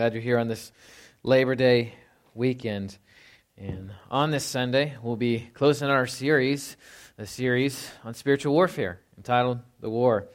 Glad 0.00 0.14
you're 0.14 0.22
here 0.22 0.38
on 0.38 0.48
this 0.48 0.72
Labor 1.22 1.54
Day 1.54 1.92
weekend. 2.34 2.96
And 3.58 3.90
on 4.10 4.30
this 4.30 4.46
Sunday, 4.46 4.96
we'll 5.02 5.16
be 5.16 5.50
closing 5.52 5.90
our 5.90 6.06
series, 6.06 6.78
a 7.18 7.26
series 7.26 7.90
on 8.02 8.14
spiritual 8.14 8.54
warfare 8.54 8.98
entitled 9.18 9.60
The 9.80 9.90
War. 9.90 10.26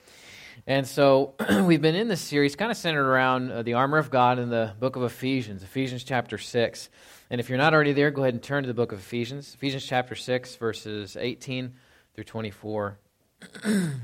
And 0.67 0.86
so 0.86 1.33
we've 1.63 1.81
been 1.81 1.96
in 1.96 2.07
this 2.07 2.21
series 2.21 2.55
kind 2.55 2.70
of 2.70 2.78
centered 2.78 3.09
around 3.09 3.51
uh, 3.51 3.63
the 3.63 3.73
armor 3.73 3.97
of 3.97 4.12
God 4.12 4.38
in 4.38 4.49
the 4.51 4.75
book 4.79 4.97
of 4.97 5.01
Ephesians, 5.01 5.64
Ephesians 5.64 6.04
chapter 6.04 6.38
6. 6.38 6.89
And 7.32 7.41
if 7.41 7.50
you're 7.50 7.57
not 7.57 7.73
already 7.73 7.93
there, 7.93 8.11
go 8.11 8.21
ahead 8.21 8.36
and 8.36 8.43
turn 8.43 8.61
to 8.61 8.68
the 8.68 8.75
book 8.75 8.91
of 8.91 9.00
Ephesians, 9.00 9.55
Ephesians 9.55 9.84
chapter 9.84 10.13
6, 10.13 10.57
verses 10.57 11.18
18 11.20 11.73
through 12.13 12.23
24. 12.23 13.00
and 13.63 13.95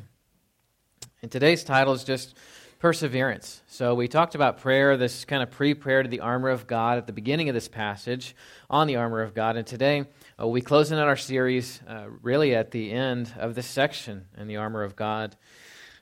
today's 1.30 1.64
title 1.64 1.94
is 1.94 2.04
just 2.04 2.36
perseverance. 2.82 3.62
So 3.68 3.94
we 3.94 4.08
talked 4.08 4.34
about 4.34 4.58
prayer, 4.58 4.98
this 4.98 5.24
kind 5.24 5.44
of 5.44 5.52
pre 5.52 5.76
prayer 5.76 6.02
to 6.02 6.10
the 6.10 6.22
armor 6.22 6.50
of 6.50 6.66
God 6.66 6.98
at 6.98 7.06
the 7.06 7.14
beginning 7.14 7.48
of 7.48 7.54
this 7.54 7.68
passage 7.68 8.36
on 8.72 8.88
the 8.88 8.96
armor 8.96 9.22
of 9.22 9.36
God. 9.36 9.56
And 9.56 9.68
today 9.68 10.06
uh, 10.42 10.48
we 10.48 10.62
close 10.62 10.92
in 10.92 10.98
on 10.98 11.08
our 11.08 11.16
series 11.16 11.80
uh, 11.88 12.06
really 12.24 12.56
at 12.56 12.72
the 12.72 12.92
end 12.92 13.32
of 13.38 13.54
this 13.54 13.68
section 13.68 14.26
in 14.36 14.48
the 14.48 14.58
armor 14.58 14.82
of 14.82 14.96
God. 14.96 15.36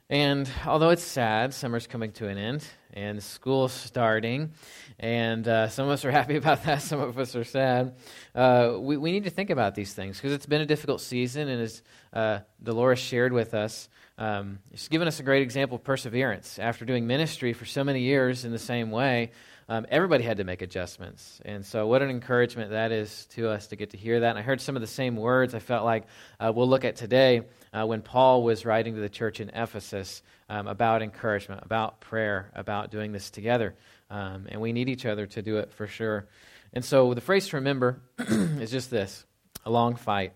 And 0.09 0.49
although 0.65 0.91
it's 0.91 1.03
sad, 1.03 1.53
summer's 1.53 1.85
coming 1.85 2.13
to 2.13 2.29
an 2.29 2.37
end 2.37 2.65
and 2.93 3.21
school's 3.21 3.73
starting, 3.73 4.53
and 4.97 5.45
uh, 5.49 5.67
some 5.67 5.85
of 5.85 5.91
us 5.91 6.05
are 6.05 6.11
happy 6.19 6.37
about 6.37 6.63
that, 6.63 6.81
some 6.81 7.01
of 7.01 7.19
us 7.19 7.35
are 7.35 7.43
sad. 7.43 7.93
Uh, 8.33 8.77
we, 8.79 8.95
we 8.95 9.11
need 9.11 9.25
to 9.25 9.29
think 9.29 9.49
about 9.49 9.75
these 9.75 9.93
things 9.93 10.15
because 10.15 10.31
it's 10.31 10.45
been 10.45 10.61
a 10.61 10.65
difficult 10.65 11.01
season, 11.01 11.49
and 11.49 11.61
as 11.61 11.83
uh, 12.13 12.39
Dolores 12.63 12.99
shared 12.99 13.33
with 13.33 13.53
us, 13.53 13.89
um, 14.19 14.59
she's 14.71 14.89
given 14.89 15.07
us 15.07 15.21
a 15.21 15.23
great 15.23 15.41
example 15.41 15.77
of 15.77 15.83
perseverance. 15.85 16.59
After 16.59 16.83
doing 16.83 17.07
ministry 17.07 17.53
for 17.53 17.63
so 17.63 17.85
many 17.85 18.01
years 18.01 18.43
in 18.43 18.51
the 18.51 18.59
same 18.59 18.91
way, 18.91 19.31
um, 19.69 19.85
everybody 19.89 20.25
had 20.25 20.37
to 20.37 20.43
make 20.43 20.61
adjustments. 20.61 21.39
And 21.45 21.65
so, 21.65 21.87
what 21.87 22.01
an 22.01 22.09
encouragement 22.09 22.71
that 22.71 22.91
is 22.91 23.27
to 23.31 23.47
us 23.47 23.67
to 23.67 23.77
get 23.77 23.91
to 23.91 23.97
hear 23.97 24.19
that. 24.19 24.31
And 24.31 24.37
I 24.37 24.41
heard 24.41 24.59
some 24.59 24.75
of 24.75 24.81
the 24.81 24.87
same 24.87 25.15
words 25.15 25.55
I 25.55 25.59
felt 25.59 25.85
like 25.85 26.03
uh, 26.37 26.51
we'll 26.53 26.67
look 26.67 26.83
at 26.83 26.97
today 26.97 27.43
uh, 27.71 27.85
when 27.85 28.01
Paul 28.01 28.43
was 28.43 28.65
writing 28.65 28.95
to 28.95 28.99
the 28.99 29.09
church 29.09 29.39
in 29.39 29.51
Ephesus 29.51 30.21
um, 30.49 30.67
about 30.67 31.01
encouragement, 31.01 31.63
about 31.63 32.01
prayer, 32.01 32.51
about 32.55 32.91
doing 32.91 33.13
this 33.13 33.29
together. 33.29 33.73
Um, 34.09 34.47
and 34.49 34.59
we 34.59 34.73
need 34.73 34.89
each 34.89 35.05
other 35.05 35.27
to 35.27 35.41
do 35.41 35.59
it 35.59 35.71
for 35.71 35.87
sure. 35.87 36.27
And 36.73 36.83
so, 36.83 37.13
the 37.13 37.21
phrase 37.21 37.47
to 37.49 37.55
remember 37.55 38.01
is 38.19 38.69
just 38.69 38.91
this 38.91 39.23
a 39.65 39.71
long 39.71 39.95
fight. 39.95 40.33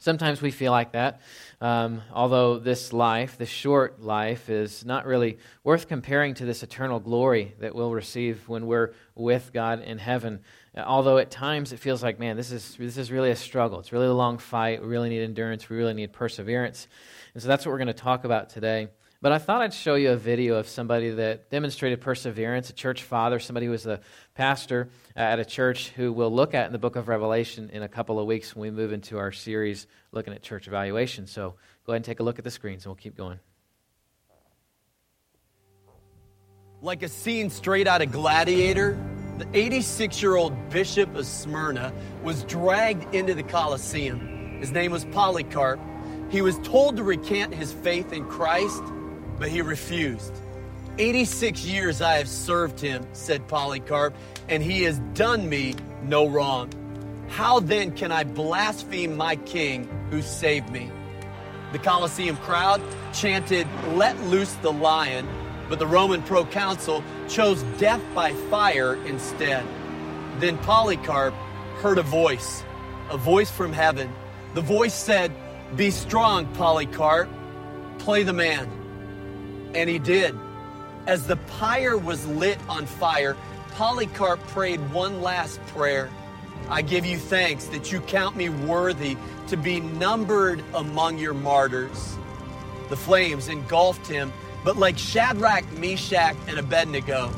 Sometimes 0.00 0.40
we 0.40 0.50
feel 0.52 0.70
like 0.70 0.92
that, 0.92 1.20
um, 1.60 2.02
although 2.12 2.58
this 2.58 2.92
life, 2.92 3.36
this 3.36 3.48
short 3.48 4.00
life, 4.00 4.48
is 4.48 4.84
not 4.84 5.06
really 5.06 5.38
worth 5.64 5.88
comparing 5.88 6.34
to 6.34 6.44
this 6.44 6.62
eternal 6.62 7.00
glory 7.00 7.54
that 7.58 7.74
we'll 7.74 7.92
receive 7.92 8.48
when 8.48 8.66
we're 8.66 8.92
with 9.16 9.50
God 9.52 9.82
in 9.82 9.98
heaven. 9.98 10.40
Although 10.76 11.18
at 11.18 11.32
times 11.32 11.72
it 11.72 11.80
feels 11.80 12.02
like, 12.02 12.20
man, 12.20 12.36
this 12.36 12.52
is, 12.52 12.76
this 12.78 12.96
is 12.96 13.10
really 13.10 13.30
a 13.30 13.36
struggle. 13.36 13.80
It's 13.80 13.92
really 13.92 14.06
a 14.06 14.14
long 14.14 14.38
fight. 14.38 14.80
We 14.80 14.86
really 14.86 15.08
need 15.08 15.22
endurance. 15.22 15.68
We 15.68 15.76
really 15.76 15.94
need 15.94 16.12
perseverance. 16.12 16.86
And 17.34 17.42
so 17.42 17.48
that's 17.48 17.66
what 17.66 17.72
we're 17.72 17.78
going 17.78 17.88
to 17.88 17.92
talk 17.92 18.24
about 18.24 18.50
today. 18.50 18.88
But 19.20 19.32
I 19.32 19.38
thought 19.38 19.62
I'd 19.62 19.74
show 19.74 19.96
you 19.96 20.12
a 20.12 20.16
video 20.16 20.54
of 20.56 20.68
somebody 20.68 21.10
that 21.10 21.50
demonstrated 21.50 22.00
perseverance, 22.00 22.70
a 22.70 22.72
church 22.72 23.02
father, 23.02 23.40
somebody 23.40 23.66
who 23.66 23.72
was 23.72 23.84
a 23.84 24.00
pastor 24.34 24.90
at 25.16 25.40
a 25.40 25.44
church 25.44 25.88
who 25.88 26.12
we'll 26.12 26.32
look 26.32 26.54
at 26.54 26.66
in 26.66 26.72
the 26.72 26.78
book 26.78 26.94
of 26.94 27.08
Revelation 27.08 27.68
in 27.72 27.82
a 27.82 27.88
couple 27.88 28.20
of 28.20 28.26
weeks 28.26 28.54
when 28.54 28.62
we 28.62 28.70
move 28.70 28.92
into 28.92 29.18
our 29.18 29.32
series 29.32 29.88
looking 30.12 30.32
at 30.32 30.42
church 30.42 30.68
evaluation. 30.68 31.26
So 31.26 31.56
go 31.84 31.92
ahead 31.92 31.96
and 31.96 32.04
take 32.04 32.20
a 32.20 32.22
look 32.22 32.38
at 32.38 32.44
the 32.44 32.50
screens 32.52 32.84
and 32.84 32.90
we'll 32.90 33.02
keep 33.02 33.16
going. 33.16 33.40
Like 36.80 37.02
a 37.02 37.08
scene 37.08 37.50
straight 37.50 37.88
out 37.88 38.02
of 38.02 38.12
Gladiator, 38.12 38.96
the 39.38 39.48
86 39.52 40.22
year 40.22 40.36
old 40.36 40.70
bishop 40.70 41.12
of 41.16 41.26
Smyrna 41.26 41.92
was 42.22 42.44
dragged 42.44 43.12
into 43.12 43.34
the 43.34 43.42
Colosseum. 43.42 44.60
His 44.60 44.70
name 44.70 44.92
was 44.92 45.04
Polycarp. 45.06 45.80
He 46.30 46.40
was 46.40 46.56
told 46.60 46.96
to 46.98 47.02
recant 47.02 47.52
his 47.52 47.72
faith 47.72 48.12
in 48.12 48.24
Christ 48.26 48.82
but 49.38 49.48
he 49.48 49.62
refused. 49.62 50.32
86 50.98 51.64
years 51.64 52.02
I 52.02 52.16
have 52.16 52.28
served 52.28 52.80
him, 52.80 53.06
said 53.12 53.46
Polycarp, 53.46 54.14
and 54.48 54.62
he 54.62 54.82
has 54.82 54.98
done 55.14 55.48
me 55.48 55.74
no 56.02 56.26
wrong. 56.26 56.70
How 57.28 57.60
then 57.60 57.92
can 57.92 58.10
I 58.10 58.24
blaspheme 58.24 59.16
my 59.16 59.36
king 59.36 59.88
who 60.10 60.22
saved 60.22 60.70
me? 60.70 60.90
The 61.72 61.78
Colosseum 61.78 62.36
crowd 62.38 62.82
chanted, 63.12 63.66
Let 63.94 64.18
loose 64.24 64.54
the 64.54 64.72
lion, 64.72 65.28
but 65.68 65.78
the 65.78 65.86
Roman 65.86 66.22
proconsul 66.22 67.04
chose 67.28 67.62
death 67.78 68.02
by 68.14 68.32
fire 68.50 68.94
instead. 69.04 69.64
Then 70.38 70.56
Polycarp 70.58 71.34
heard 71.80 71.98
a 71.98 72.02
voice, 72.02 72.64
a 73.10 73.18
voice 73.18 73.50
from 73.50 73.72
heaven. 73.72 74.10
The 74.54 74.62
voice 74.62 74.94
said, 74.94 75.30
Be 75.76 75.90
strong, 75.90 76.46
Polycarp, 76.54 77.28
play 77.98 78.22
the 78.22 78.32
man. 78.32 78.68
And 79.74 79.88
he 79.88 79.98
did. 79.98 80.34
As 81.06 81.26
the 81.26 81.36
pyre 81.36 81.96
was 81.96 82.26
lit 82.26 82.58
on 82.68 82.86
fire, 82.86 83.36
Polycarp 83.72 84.40
prayed 84.48 84.80
one 84.92 85.22
last 85.22 85.64
prayer. 85.68 86.10
I 86.68 86.82
give 86.82 87.06
you 87.06 87.16
thanks 87.16 87.66
that 87.66 87.92
you 87.92 88.00
count 88.00 88.36
me 88.36 88.48
worthy 88.48 89.16
to 89.46 89.56
be 89.56 89.80
numbered 89.80 90.62
among 90.74 91.18
your 91.18 91.34
martyrs. 91.34 92.16
The 92.90 92.96
flames 92.96 93.48
engulfed 93.48 94.06
him, 94.06 94.32
but 94.64 94.76
like 94.76 94.98
Shadrach, 94.98 95.70
Meshach, 95.78 96.36
and 96.46 96.58
Abednego, 96.58 97.30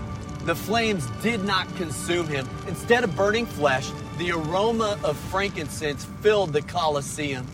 the 0.44 0.54
flames 0.54 1.06
did 1.22 1.44
not 1.44 1.72
consume 1.76 2.26
him. 2.26 2.48
Instead 2.66 3.04
of 3.04 3.14
burning 3.14 3.46
flesh, 3.46 3.90
the 4.18 4.32
aroma 4.32 4.98
of 5.04 5.16
frankincense 5.16 6.06
filled 6.22 6.52
the 6.52 6.62
Colosseum. 6.62 7.46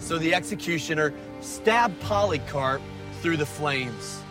So 0.00 0.18
the 0.18 0.34
executioner 0.34 1.14
stabbed 1.40 1.98
Polycarp 2.00 2.82
through 3.24 3.38
the 3.38 3.46
flames. 3.46 4.22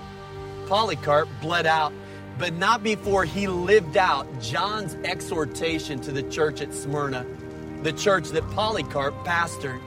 Polycarp 0.67 1.27
bled 1.41 1.65
out, 1.65 1.91
but 2.37 2.53
not 2.53 2.83
before 2.83 3.25
he 3.25 3.47
lived 3.47 3.97
out 3.97 4.27
John's 4.39 4.93
exhortation 5.03 5.99
to 6.01 6.11
the 6.11 6.21
church 6.21 6.61
at 6.61 6.71
Smyrna, 6.75 7.25
the 7.81 7.91
church 7.91 8.29
that 8.29 8.47
Polycarp 8.51 9.15
pastored. 9.25 9.81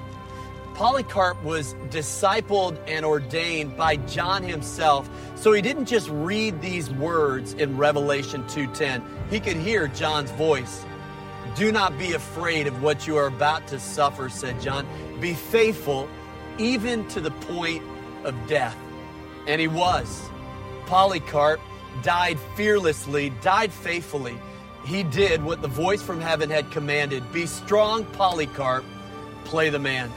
Polycarp 0.74 1.40
was 1.44 1.74
discipled 1.88 2.76
and 2.88 3.06
ordained 3.06 3.76
by 3.76 3.94
John 3.94 4.42
himself, 4.42 5.08
so 5.36 5.52
he 5.52 5.62
didn't 5.62 5.86
just 5.86 6.08
read 6.08 6.60
these 6.60 6.90
words 6.90 7.52
in 7.52 7.76
Revelation 7.76 8.44
2:10. 8.48 9.04
He 9.30 9.38
could 9.38 9.56
hear 9.56 9.86
John's 9.86 10.32
voice. 10.32 10.84
Do 11.54 11.70
not 11.70 11.96
be 11.96 12.14
afraid 12.14 12.66
of 12.66 12.82
what 12.82 13.06
you 13.06 13.16
are 13.18 13.28
about 13.28 13.68
to 13.68 13.78
suffer, 13.78 14.28
said 14.28 14.60
John. 14.60 14.84
Be 15.20 15.34
faithful 15.34 16.08
even 16.58 17.06
to 17.10 17.20
the 17.20 17.30
point 17.30 17.84
of 18.24 18.34
death. 18.48 18.76
And 19.46 19.60
he 19.60 19.68
was. 19.68 20.28
Polycarp 20.86 21.60
died 22.02 22.38
fearlessly, 22.56 23.30
died 23.42 23.72
faithfully. 23.72 24.38
He 24.84 25.02
did 25.02 25.42
what 25.42 25.62
the 25.62 25.68
voice 25.68 26.02
from 26.02 26.20
heaven 26.20 26.48
had 26.48 26.70
commanded 26.70 27.32
Be 27.32 27.46
strong, 27.46 28.04
Polycarp, 28.04 28.84
play 29.44 29.68
the 29.68 29.78
man. 29.78 30.12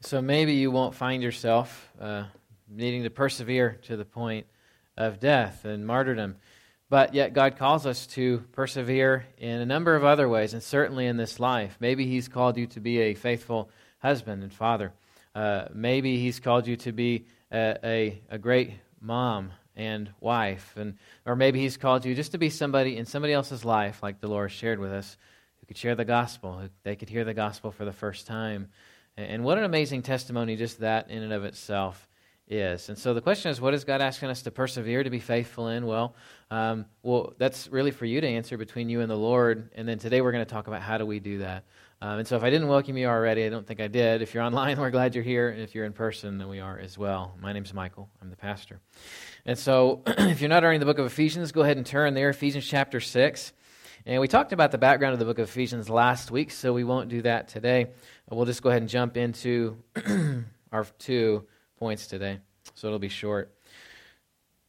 So 0.00 0.20
maybe 0.20 0.54
you 0.54 0.70
won't 0.70 0.94
find 0.94 1.22
yourself 1.22 1.90
uh, 2.00 2.24
needing 2.68 3.04
to 3.04 3.10
persevere 3.10 3.78
to 3.84 3.96
the 3.96 4.04
point 4.04 4.46
of 4.96 5.20
death 5.20 5.64
and 5.64 5.86
martyrdom. 5.86 6.36
But 6.92 7.14
yet, 7.14 7.32
God 7.32 7.56
calls 7.56 7.86
us 7.86 8.06
to 8.08 8.44
persevere 8.52 9.24
in 9.38 9.62
a 9.62 9.64
number 9.64 9.96
of 9.96 10.04
other 10.04 10.28
ways, 10.28 10.52
and 10.52 10.62
certainly 10.62 11.06
in 11.06 11.16
this 11.16 11.40
life. 11.40 11.78
Maybe 11.80 12.04
He's 12.04 12.28
called 12.28 12.58
you 12.58 12.66
to 12.66 12.80
be 12.80 12.98
a 12.98 13.14
faithful 13.14 13.70
husband 14.00 14.42
and 14.42 14.52
father. 14.52 14.92
Uh, 15.34 15.68
maybe 15.72 16.18
He's 16.18 16.38
called 16.38 16.66
you 16.66 16.76
to 16.76 16.92
be 16.92 17.24
a, 17.50 17.78
a, 17.82 18.22
a, 18.28 18.36
great 18.36 18.72
mom 19.00 19.52
and 19.74 20.10
wife. 20.20 20.74
And, 20.76 20.98
or 21.24 21.34
maybe 21.34 21.60
He's 21.60 21.78
called 21.78 22.04
you 22.04 22.14
just 22.14 22.32
to 22.32 22.38
be 22.38 22.50
somebody 22.50 22.98
in 22.98 23.06
somebody 23.06 23.32
else's 23.32 23.64
life, 23.64 24.02
like 24.02 24.20
Dolores 24.20 24.52
shared 24.52 24.78
with 24.78 24.92
us, 24.92 25.16
who 25.60 25.66
could 25.68 25.78
share 25.78 25.94
the 25.94 26.04
gospel, 26.04 26.58
who 26.58 26.68
they 26.82 26.94
could 26.94 27.08
hear 27.08 27.24
the 27.24 27.32
gospel 27.32 27.70
for 27.70 27.86
the 27.86 27.92
first 27.94 28.26
time. 28.26 28.68
And 29.16 29.44
what 29.44 29.56
an 29.56 29.64
amazing 29.64 30.02
testimony 30.02 30.56
just 30.56 30.80
that 30.80 31.08
in 31.08 31.22
and 31.22 31.32
of 31.32 31.46
itself 31.46 32.06
is. 32.48 32.88
And 32.88 32.98
so 32.98 33.14
the 33.14 33.20
question 33.20 33.50
is, 33.50 33.60
what 33.60 33.74
is 33.74 33.84
God 33.84 34.00
asking 34.00 34.28
us 34.28 34.42
to 34.42 34.50
persevere, 34.50 35.02
to 35.02 35.10
be 35.10 35.20
faithful 35.20 35.68
in? 35.68 35.86
Well, 35.86 36.14
um, 36.50 36.86
well, 37.02 37.32
that's 37.38 37.68
really 37.68 37.90
for 37.90 38.04
you 38.04 38.20
to 38.20 38.26
answer 38.26 38.58
between 38.58 38.88
you 38.88 39.00
and 39.00 39.10
the 39.10 39.16
Lord. 39.16 39.70
And 39.74 39.88
then 39.88 39.98
today 39.98 40.20
we're 40.20 40.32
going 40.32 40.44
to 40.44 40.50
talk 40.50 40.66
about 40.66 40.82
how 40.82 40.98
do 40.98 41.06
we 41.06 41.20
do 41.20 41.38
that. 41.38 41.64
Um, 42.00 42.18
and 42.18 42.26
so 42.26 42.36
if 42.36 42.42
I 42.42 42.50
didn't 42.50 42.68
welcome 42.68 42.96
you 42.96 43.06
already, 43.06 43.46
I 43.46 43.48
don't 43.48 43.66
think 43.66 43.80
I 43.80 43.86
did. 43.86 44.22
If 44.22 44.34
you're 44.34 44.42
online, 44.42 44.78
we're 44.80 44.90
glad 44.90 45.14
you're 45.14 45.24
here. 45.24 45.50
And 45.50 45.62
if 45.62 45.74
you're 45.74 45.84
in 45.84 45.92
person, 45.92 46.38
then 46.38 46.48
we 46.48 46.60
are 46.60 46.78
as 46.78 46.98
well. 46.98 47.36
My 47.40 47.52
name's 47.52 47.72
Michael. 47.72 48.08
I'm 48.20 48.28
the 48.28 48.36
pastor. 48.36 48.80
And 49.46 49.58
so 49.58 50.02
if 50.06 50.40
you're 50.40 50.50
not 50.50 50.64
already 50.64 50.76
in 50.76 50.80
the 50.80 50.86
book 50.86 50.98
of 50.98 51.06
Ephesians, 51.06 51.52
go 51.52 51.62
ahead 51.62 51.76
and 51.76 51.86
turn 51.86 52.14
there, 52.14 52.28
Ephesians 52.28 52.66
chapter 52.66 53.00
6. 53.00 53.52
And 54.04 54.20
we 54.20 54.26
talked 54.26 54.52
about 54.52 54.72
the 54.72 54.78
background 54.78 55.12
of 55.12 55.20
the 55.20 55.24
book 55.24 55.38
of 55.38 55.48
Ephesians 55.48 55.88
last 55.88 56.32
week, 56.32 56.50
so 56.50 56.72
we 56.72 56.82
won't 56.82 57.08
do 57.08 57.22
that 57.22 57.46
today. 57.46 57.86
We'll 58.28 58.46
just 58.46 58.62
go 58.62 58.70
ahead 58.70 58.82
and 58.82 58.88
jump 58.88 59.16
into 59.16 59.76
our 60.72 60.84
two 60.98 61.46
points 61.82 62.06
today. 62.06 62.38
so 62.74 62.86
it'll 62.86 63.00
be 63.00 63.08
short. 63.08 63.52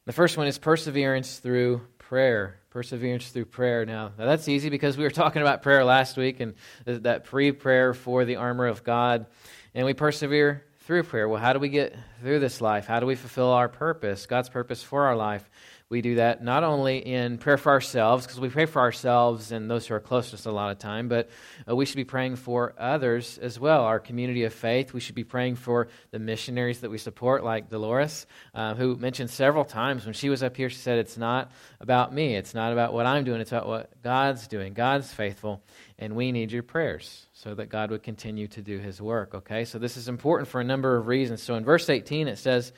The 0.07 0.13
first 0.13 0.35
one 0.35 0.47
is 0.47 0.57
perseverance 0.57 1.37
through 1.37 1.81
prayer. 1.99 2.57
Perseverance 2.71 3.29
through 3.29 3.45
prayer. 3.45 3.85
Now, 3.85 4.13
now 4.17 4.25
that's 4.25 4.47
easy 4.47 4.71
because 4.71 4.97
we 4.97 5.03
were 5.03 5.11
talking 5.21 5.43
about 5.43 5.61
prayer 5.61 5.85
last 5.85 6.17
week 6.17 6.39
and 6.39 6.55
that 6.85 7.25
pre 7.25 7.51
prayer 7.51 7.93
for 7.93 8.25
the 8.25 8.37
armor 8.37 8.65
of 8.65 8.83
God. 8.83 9.27
And 9.75 9.85
we 9.85 9.93
persevere 9.93 10.65
through 10.85 11.03
prayer. 11.03 11.29
Well, 11.29 11.39
how 11.39 11.53
do 11.53 11.59
we 11.59 11.69
get 11.69 11.95
through 12.21 12.39
this 12.39 12.61
life? 12.61 12.87
How 12.87 12.99
do 12.99 13.05
we 13.05 13.13
fulfill 13.13 13.51
our 13.51 13.69
purpose, 13.69 14.25
God's 14.25 14.49
purpose 14.49 14.81
for 14.81 15.05
our 15.05 15.15
life? 15.15 15.47
We 15.89 16.01
do 16.01 16.15
that 16.15 16.43
not 16.43 16.63
only 16.63 16.97
in 16.97 17.37
prayer 17.37 17.57
for 17.57 17.71
ourselves, 17.71 18.25
because 18.25 18.39
we 18.39 18.49
pray 18.49 18.65
for 18.65 18.79
ourselves 18.79 19.51
and 19.51 19.69
those 19.69 19.85
who 19.87 19.93
are 19.93 19.99
close 19.99 20.29
to 20.29 20.35
us 20.35 20.45
a 20.45 20.51
lot 20.51 20.71
of 20.71 20.79
time, 20.79 21.07
but 21.07 21.29
uh, 21.69 21.75
we 21.75 21.85
should 21.85 21.97
be 21.97 22.03
praying 22.03 22.37
for 22.37 22.73
others 22.77 23.37
as 23.37 23.59
well, 23.59 23.83
our 23.83 23.99
community 23.99 24.43
of 24.43 24.53
faith. 24.53 24.93
We 24.93 24.99
should 24.99 25.15
be 25.15 25.23
praying 25.23 25.55
for 25.55 25.89
the 26.11 26.19
missionaries 26.19 26.81
that 26.81 26.89
we 26.89 26.97
support, 26.97 27.43
like 27.43 27.69
Dolores, 27.69 28.25
uh, 28.55 28.73
who 28.75 28.95
mentioned 28.95 29.29
several 29.29 29.65
times 29.65 30.05
when 30.05 30.13
she 30.13 30.29
was 30.29 30.41
up 30.41 30.57
here, 30.57 30.69
she 30.69 30.77
said, 30.77 30.97
It's 30.97 31.17
not 31.17 31.51
about 31.79 32.13
me, 32.13 32.35
it's 32.35 32.53
not 32.53 32.73
about 32.73 32.93
what 32.93 33.05
I'm 33.05 33.23
doing, 33.23 33.41
it's 33.41 33.51
about 33.51 33.67
what 33.67 34.01
God's 34.01 34.47
doing. 34.47 34.73
God's 34.73 35.13
faithful, 35.13 35.61
and 35.99 36.15
we 36.15 36.31
need 36.31 36.51
your 36.51 36.63
prayers 36.63 37.27
so 37.33 37.53
that 37.55 37.69
God 37.69 37.91
would 37.91 38.03
continue 38.03 38.47
to 38.47 38.61
do 38.61 38.79
his 38.79 39.01
work, 39.01 39.35
okay? 39.35 39.65
So 39.65 39.77
this 39.77 39.97
is 39.97 40.07
important 40.07 40.47
for 40.47 40.61
a 40.61 40.63
number 40.63 40.95
of 40.95 41.07
reasons. 41.07 41.43
So 41.43 41.55
in 41.55 41.63
verse 41.63 41.89
18, 41.89 42.27
it 42.27 42.37
says, 42.37 42.71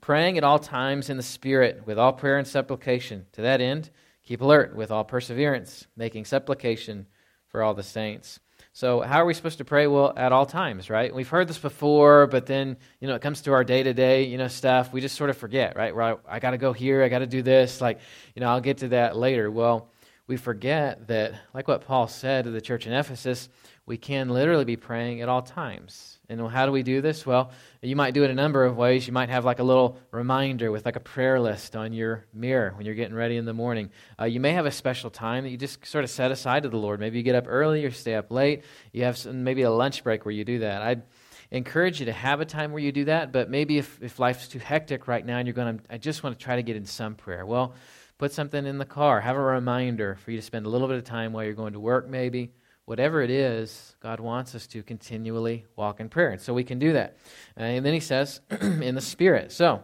praying 0.00 0.38
at 0.38 0.44
all 0.44 0.58
times 0.58 1.10
in 1.10 1.16
the 1.16 1.22
Spirit 1.22 1.82
with 1.86 1.98
all 1.98 2.12
prayer 2.12 2.38
and 2.38 2.46
supplication. 2.46 3.26
To 3.32 3.42
that 3.42 3.60
end, 3.60 3.90
keep 4.24 4.40
alert 4.40 4.74
with 4.74 4.90
all 4.90 5.04
perseverance, 5.04 5.86
making 5.96 6.24
supplication 6.24 7.06
for 7.48 7.62
all 7.62 7.74
the 7.74 7.82
saints. 7.82 8.40
So, 8.72 9.00
how 9.00 9.20
are 9.20 9.24
we 9.24 9.34
supposed 9.34 9.58
to 9.58 9.64
pray? 9.64 9.88
Well, 9.88 10.12
at 10.16 10.30
all 10.30 10.46
times, 10.46 10.88
right? 10.88 11.12
We've 11.12 11.28
heard 11.28 11.48
this 11.48 11.58
before, 11.58 12.28
but 12.28 12.46
then, 12.46 12.76
you 13.00 13.08
know, 13.08 13.16
it 13.16 13.22
comes 13.22 13.40
to 13.42 13.52
our 13.52 13.64
day 13.64 13.82
to 13.82 13.92
day, 13.92 14.24
you 14.24 14.38
know, 14.38 14.46
stuff. 14.46 14.92
We 14.92 15.00
just 15.00 15.16
sort 15.16 15.30
of 15.30 15.36
forget, 15.36 15.76
right? 15.76 15.92
Right? 15.92 16.16
I 16.28 16.38
got 16.38 16.52
to 16.52 16.58
go 16.58 16.72
here. 16.72 17.02
I 17.02 17.08
got 17.08 17.18
to 17.18 17.26
do 17.26 17.42
this. 17.42 17.80
Like, 17.80 17.98
you 18.36 18.40
know, 18.40 18.48
I'll 18.48 18.60
get 18.60 18.78
to 18.78 18.88
that 18.88 19.16
later. 19.16 19.50
Well, 19.50 19.90
we 20.28 20.36
forget 20.36 21.08
that, 21.08 21.34
like 21.54 21.66
what 21.66 21.80
Paul 21.80 22.06
said 22.06 22.44
to 22.44 22.50
the 22.50 22.60
church 22.60 22.86
in 22.86 22.92
Ephesus, 22.92 23.48
we 23.84 23.96
can 23.96 24.28
literally 24.28 24.66
be 24.66 24.76
praying 24.76 25.22
at 25.22 25.28
all 25.28 25.42
times. 25.42 26.17
And 26.30 26.46
how 26.46 26.66
do 26.66 26.72
we 26.72 26.82
do 26.82 27.00
this? 27.00 27.24
Well, 27.24 27.52
you 27.80 27.96
might 27.96 28.12
do 28.12 28.22
it 28.22 28.30
a 28.30 28.34
number 28.34 28.66
of 28.66 28.76
ways. 28.76 29.06
You 29.06 29.14
might 29.14 29.30
have 29.30 29.46
like 29.46 29.60
a 29.60 29.62
little 29.62 29.96
reminder 30.10 30.70
with 30.70 30.84
like 30.84 30.96
a 30.96 31.00
prayer 31.00 31.40
list 31.40 31.74
on 31.74 31.94
your 31.94 32.26
mirror 32.34 32.74
when 32.76 32.84
you're 32.84 32.94
getting 32.94 33.14
ready 33.14 33.38
in 33.38 33.46
the 33.46 33.54
morning. 33.54 33.88
Uh, 34.20 34.26
you 34.26 34.38
may 34.38 34.52
have 34.52 34.66
a 34.66 34.70
special 34.70 35.08
time 35.08 35.44
that 35.44 35.50
you 35.50 35.56
just 35.56 35.86
sort 35.86 36.04
of 36.04 36.10
set 36.10 36.30
aside 36.30 36.64
to 36.64 36.68
the 36.68 36.76
Lord. 36.76 37.00
Maybe 37.00 37.16
you 37.16 37.22
get 37.22 37.34
up 37.34 37.44
early 37.48 37.82
or 37.86 37.90
stay 37.90 38.14
up 38.14 38.30
late. 38.30 38.64
You 38.92 39.04
have 39.04 39.16
some, 39.16 39.42
maybe 39.42 39.62
a 39.62 39.70
lunch 39.70 40.04
break 40.04 40.26
where 40.26 40.32
you 40.34 40.44
do 40.44 40.58
that. 40.58 40.82
I'd 40.82 41.02
encourage 41.50 41.98
you 41.98 42.06
to 42.06 42.12
have 42.12 42.42
a 42.42 42.44
time 42.44 42.72
where 42.72 42.82
you 42.82 42.92
do 42.92 43.06
that, 43.06 43.32
but 43.32 43.48
maybe 43.48 43.78
if, 43.78 43.98
if 44.02 44.18
life's 44.18 44.48
too 44.48 44.58
hectic 44.58 45.08
right 45.08 45.24
now 45.24 45.38
and 45.38 45.48
you're 45.48 45.54
going 45.54 45.78
to, 45.78 45.84
I 45.88 45.96
just 45.96 46.22
want 46.22 46.38
to 46.38 46.44
try 46.44 46.56
to 46.56 46.62
get 46.62 46.76
in 46.76 46.84
some 46.84 47.14
prayer. 47.14 47.46
Well, 47.46 47.72
put 48.18 48.32
something 48.32 48.66
in 48.66 48.76
the 48.76 48.84
car. 48.84 49.22
Have 49.22 49.36
a 49.36 49.40
reminder 49.40 50.18
for 50.22 50.30
you 50.30 50.36
to 50.36 50.42
spend 50.42 50.66
a 50.66 50.68
little 50.68 50.88
bit 50.88 50.98
of 50.98 51.04
time 51.04 51.32
while 51.32 51.44
you're 51.44 51.54
going 51.54 51.72
to 51.72 51.80
work, 51.80 52.06
maybe 52.06 52.50
whatever 52.88 53.20
it 53.20 53.28
is, 53.30 53.94
God 54.00 54.18
wants 54.18 54.54
us 54.54 54.66
to 54.68 54.82
continually 54.82 55.66
walk 55.76 56.00
in 56.00 56.08
prayer. 56.08 56.30
And 56.30 56.40
so 56.40 56.54
we 56.54 56.64
can 56.64 56.78
do 56.78 56.94
that. 56.94 57.18
And 57.54 57.84
then 57.84 57.92
he 57.92 58.00
says, 58.00 58.40
in 58.60 58.94
the 58.94 59.02
Spirit. 59.02 59.52
So, 59.52 59.82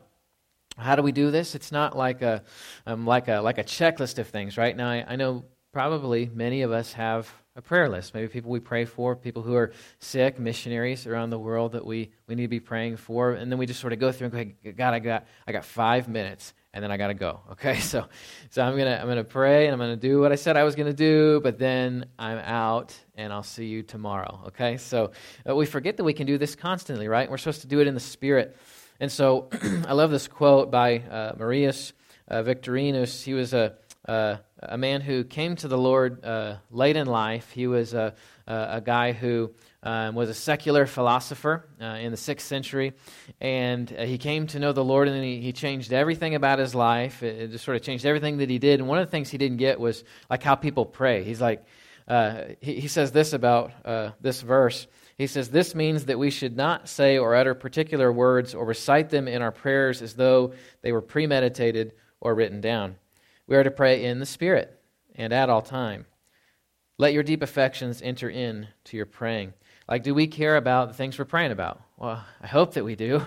how 0.79 0.97
do 0.97 1.03
we 1.03 1.12
do 1.12 1.31
this? 1.31 1.55
It's 1.55 1.71
not 1.71 1.97
like 1.97 2.23
a, 2.23 2.43
um, 2.87 3.06
like 3.06 3.29
a, 3.29 3.41
like 3.41 3.59
a 3.59 3.62
checklist 3.65 4.19
of 4.19 4.29
things, 4.29 4.56
right? 4.56 4.75
Now, 4.75 4.89
I, 4.89 5.05
I 5.06 5.17
know 5.17 5.45
probably 5.73 6.31
many 6.33 6.62
of 6.62 6.73
us 6.73 6.95
have 6.95 7.31
a 7.56 7.62
prayer 7.62 7.89
list. 7.89 8.15
Maybe 8.15 8.27
people 8.27 8.51
we 8.51 8.59
pray 8.59 8.87
for, 8.87 9.15
people 9.15 9.43
who 9.43 9.55
are 9.55 9.73
sick, 9.99 10.39
missionaries 10.39 11.06
around 11.06 11.29
the 11.29 11.39
world 11.39 11.73
that 11.73 11.85
we, 11.85 12.11
we 12.27 12.35
need 12.35 12.45
to 12.45 12.49
be 12.49 12.59
praying 12.59 12.97
for. 12.97 13.33
And 13.33 13.53
then 13.53 13.59
we 13.59 13.67
just 13.67 13.81
sort 13.81 13.93
of 13.93 13.99
go 13.99 14.12
through 14.12 14.31
and 14.33 14.55
go, 14.65 14.73
God, 14.73 14.95
I 14.95 14.99
got, 14.99 15.27
I 15.47 15.53
got 15.53 15.65
five 15.65 16.09
minutes 16.09 16.55
and 16.75 16.82
then 16.82 16.91
I 16.91 16.97
got 16.97 17.06
to 17.06 17.15
go. 17.15 17.41
Okay, 17.55 17.79
so 17.79 18.05
so 18.50 18.62
I'm 18.62 18.76
gonna 18.76 18.99
I'm 19.00 19.06
gonna 19.06 19.23
pray 19.23 19.67
and 19.67 19.73
I'm 19.73 19.79
gonna 19.79 19.97
do 19.97 20.21
what 20.21 20.32
I 20.32 20.35
said 20.35 20.56
I 20.56 20.65
was 20.65 20.75
gonna 20.75 20.93
do, 20.93 21.41
but 21.41 21.56
then 21.56 22.06
I'm 22.19 22.38
out 22.38 22.94
and 23.15 23.32
I'll 23.32 23.44
see 23.44 23.67
you 23.67 23.82
tomorrow. 23.85 24.43
Okay, 24.49 24.76
so 24.76 25.12
uh, 25.49 25.55
we 25.55 25.67
forget 25.67 25.97
that 25.97 26.05
we 26.05 26.12
can 26.12 26.26
do 26.26 26.37
this 26.37 26.56
constantly, 26.56 27.06
right? 27.06 27.31
We're 27.31 27.38
supposed 27.38 27.61
to 27.61 27.69
do 27.69 27.81
it 27.81 27.87
in 27.87 27.94
the 27.94 28.00
Spirit, 28.00 28.56
and 28.99 29.11
so 29.11 29.49
I 29.87 29.93
love 29.93 30.11
this 30.11 30.26
quote 30.26 30.73
by 30.73 30.99
uh, 30.99 31.35
Marius 31.38 31.93
uh, 32.26 32.43
Victorinus. 32.43 33.23
He 33.23 33.35
was 33.35 33.55
a 33.55 33.75
uh, 34.06 34.38
a 34.59 34.77
man 34.77 35.00
who 35.00 35.23
came 35.23 35.55
to 35.56 35.69
the 35.69 35.79
Lord 35.79 36.25
uh, 36.25 36.56
late 36.70 36.97
in 36.97 37.06
life. 37.06 37.50
He 37.53 37.69
was 37.69 37.94
a 37.94 38.15
a 38.47 38.82
guy 38.85 39.12
who 39.12 39.53
um, 39.84 40.14
was 40.14 40.31
a 40.31 40.34
secular 40.34 40.86
philosopher 40.86 41.69
uh, 41.81 41.84
in 41.84 42.10
the 42.10 42.16
sixth 42.16 42.46
century, 42.46 42.94
and 43.40 43.94
uh, 43.96 44.04
he 44.04 44.16
came 44.16 44.46
to 44.48 44.58
know 44.58 44.72
the 44.72 44.82
Lord, 44.82 45.08
and 45.08 45.22
he, 45.22 45.40
he 45.40 45.52
changed 45.52 45.92
everything 45.92 46.34
about 46.34 46.58
his 46.58 46.75
life. 46.75 47.22
It, 47.22 47.40
it, 47.40 47.50
just 47.50 47.64
sort 47.64 47.76
of 47.76 47.82
changed 47.82 48.06
everything 48.06 48.38
that 48.38 48.48
he 48.48 48.58
did. 48.58 48.81
And 48.81 48.88
one 48.88 48.98
of 48.98 49.06
the 49.06 49.10
things 49.10 49.28
he 49.28 49.38
didn't 49.38 49.58
get 49.58 49.78
was 49.78 50.02
like 50.31 50.42
how 50.42 50.54
people 50.54 50.86
pray. 50.86 51.22
He's 51.22 51.40
like, 51.40 51.64
uh, 52.08 52.44
he, 52.60 52.81
he, 52.81 52.88
says 52.88 53.12
this 53.12 53.34
about 53.34 53.72
uh, 53.84 54.10
this 54.20 54.40
verse. 54.40 54.86
He 55.19 55.26
says, 55.26 55.50
This 55.50 55.75
means 55.75 56.06
that 56.06 56.19
we 56.19 56.31
should 56.31 56.56
not 56.56 56.88
say 56.88 57.19
or 57.19 57.34
utter 57.34 57.54
particular 57.54 58.10
words 58.10 58.54
or 58.54 58.64
recite 58.64 59.10
them 59.10 59.28
in 59.28 59.42
our 59.42 59.52
prayers 59.52 60.00
as 60.00 60.14
though 60.14 60.54
they 60.82 60.92
were 60.92 61.02
premeditated 61.02 61.92
or 62.20 62.34
written 62.34 62.60
down. 62.60 62.96
We 63.46 63.56
are 63.56 63.62
to 63.62 63.70
pray 63.70 64.04
in 64.04 64.19
the 64.19 64.26
Spirit 64.26 64.81
and 65.14 65.32
at 65.32 65.50
all 65.50 65.62
time. 65.62 66.06
Let 66.96 67.12
your 67.12 67.22
deep 67.22 67.42
affections 67.42 68.00
enter 68.02 68.31
in 68.31 68.69
to 68.84 68.96
your 68.96 69.06
praying. 69.06 69.52
Like, 69.88 70.02
do 70.02 70.14
we 70.14 70.26
care 70.26 70.56
about 70.56 70.88
the 70.88 70.94
things 70.94 71.19
we're 71.19 71.26
praying 71.26 71.52
about? 71.52 71.81
Well, 71.98 72.25
I 72.40 72.46
hope 72.46 72.75
that 72.75 72.84
we 72.84 72.96
do. 72.96 73.22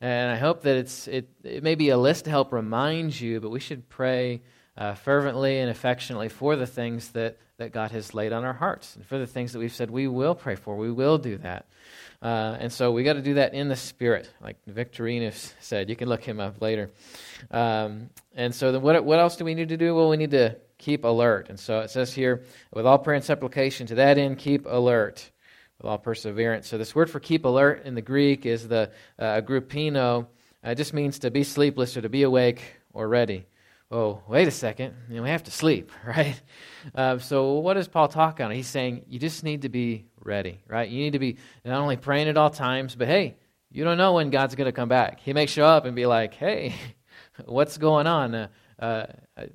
And 0.00 0.30
I 0.30 0.36
hope 0.36 0.62
that 0.62 0.76
it's, 0.76 1.06
it, 1.08 1.28
it 1.44 1.62
may 1.62 1.74
be 1.74 1.90
a 1.90 1.98
list 1.98 2.24
to 2.24 2.30
help 2.30 2.52
remind 2.52 3.20
you, 3.20 3.38
but 3.38 3.50
we 3.50 3.60
should 3.60 3.88
pray 3.88 4.40
uh, 4.76 4.94
fervently 4.94 5.58
and 5.58 5.70
affectionately 5.70 6.30
for 6.30 6.56
the 6.56 6.66
things 6.66 7.10
that, 7.10 7.36
that 7.58 7.72
God 7.72 7.90
has 7.90 8.14
laid 8.14 8.32
on 8.32 8.44
our 8.44 8.54
hearts 8.54 8.96
and 8.96 9.04
for 9.04 9.18
the 9.18 9.26
things 9.26 9.52
that 9.52 9.58
we've 9.58 9.74
said 9.74 9.90
we 9.90 10.08
will 10.08 10.34
pray 10.34 10.54
for. 10.54 10.76
We 10.76 10.90
will 10.90 11.18
do 11.18 11.36
that. 11.38 11.66
Uh, 12.22 12.56
and 12.58 12.72
so 12.72 12.92
we 12.92 13.02
got 13.02 13.14
to 13.14 13.22
do 13.22 13.34
that 13.34 13.52
in 13.52 13.68
the 13.68 13.76
Spirit, 13.76 14.30
like 14.42 14.56
Victorinus 14.66 15.54
said. 15.60 15.90
You 15.90 15.96
can 15.96 16.08
look 16.08 16.24
him 16.24 16.40
up 16.40 16.62
later. 16.62 16.90
Um, 17.50 18.10
and 18.34 18.54
so 18.54 18.72
then 18.72 18.82
what, 18.82 19.04
what 19.04 19.18
else 19.18 19.36
do 19.36 19.44
we 19.44 19.54
need 19.54 19.68
to 19.68 19.76
do? 19.76 19.94
Well, 19.94 20.08
we 20.08 20.16
need 20.16 20.30
to 20.32 20.56
keep 20.78 21.04
alert. 21.04 21.50
And 21.50 21.60
so 21.60 21.80
it 21.80 21.90
says 21.90 22.12
here, 22.12 22.42
with 22.72 22.86
all 22.86 22.98
prayer 22.98 23.16
and 23.16 23.24
supplication, 23.24 23.86
to 23.88 23.94
that 23.96 24.16
end, 24.16 24.38
keep 24.38 24.66
alert 24.66 25.30
with 25.80 25.90
all 25.90 25.98
perseverance. 25.98 26.68
So 26.68 26.76
this 26.76 26.94
word 26.94 27.10
for 27.10 27.20
keep 27.20 27.44
alert 27.44 27.84
in 27.84 27.94
the 27.94 28.02
Greek 28.02 28.44
is 28.44 28.68
the 28.68 28.90
uh, 29.18 29.40
aggrupino. 29.40 30.26
Uh, 30.64 30.70
it 30.70 30.74
just 30.74 30.92
means 30.92 31.20
to 31.20 31.30
be 31.30 31.42
sleepless 31.42 31.96
or 31.96 32.02
to 32.02 32.08
be 32.08 32.22
awake 32.22 32.62
or 32.92 33.08
ready. 33.08 33.46
Oh, 33.90 34.22
wait 34.28 34.46
a 34.46 34.52
second. 34.52 34.94
You 35.08 35.16
know, 35.16 35.22
we 35.22 35.30
have 35.30 35.44
to 35.44 35.50
sleep, 35.50 35.90
right? 36.06 36.40
Uh, 36.94 37.18
so 37.18 37.54
what 37.54 37.76
is 37.76 37.88
Paul 37.88 38.08
talking 38.08 38.44
on? 38.44 38.52
He's 38.52 38.68
saying 38.68 39.04
you 39.08 39.18
just 39.18 39.42
need 39.42 39.62
to 39.62 39.68
be 39.68 40.04
ready, 40.22 40.60
right? 40.68 40.88
You 40.88 40.98
need 40.98 41.14
to 41.14 41.18
be 41.18 41.38
not 41.64 41.80
only 41.80 41.96
praying 41.96 42.28
at 42.28 42.36
all 42.36 42.50
times, 42.50 42.94
but 42.94 43.08
hey, 43.08 43.36
you 43.70 43.84
don't 43.84 43.98
know 43.98 44.14
when 44.14 44.30
God's 44.30 44.54
going 44.54 44.66
to 44.66 44.72
come 44.72 44.88
back. 44.88 45.20
He 45.20 45.32
may 45.32 45.46
show 45.46 45.64
up 45.64 45.86
and 45.86 45.96
be 45.96 46.06
like, 46.06 46.34
hey, 46.34 46.74
what's 47.46 47.78
going 47.78 48.06
on? 48.06 48.34
Uh, 48.34 48.48
uh, 48.78 49.06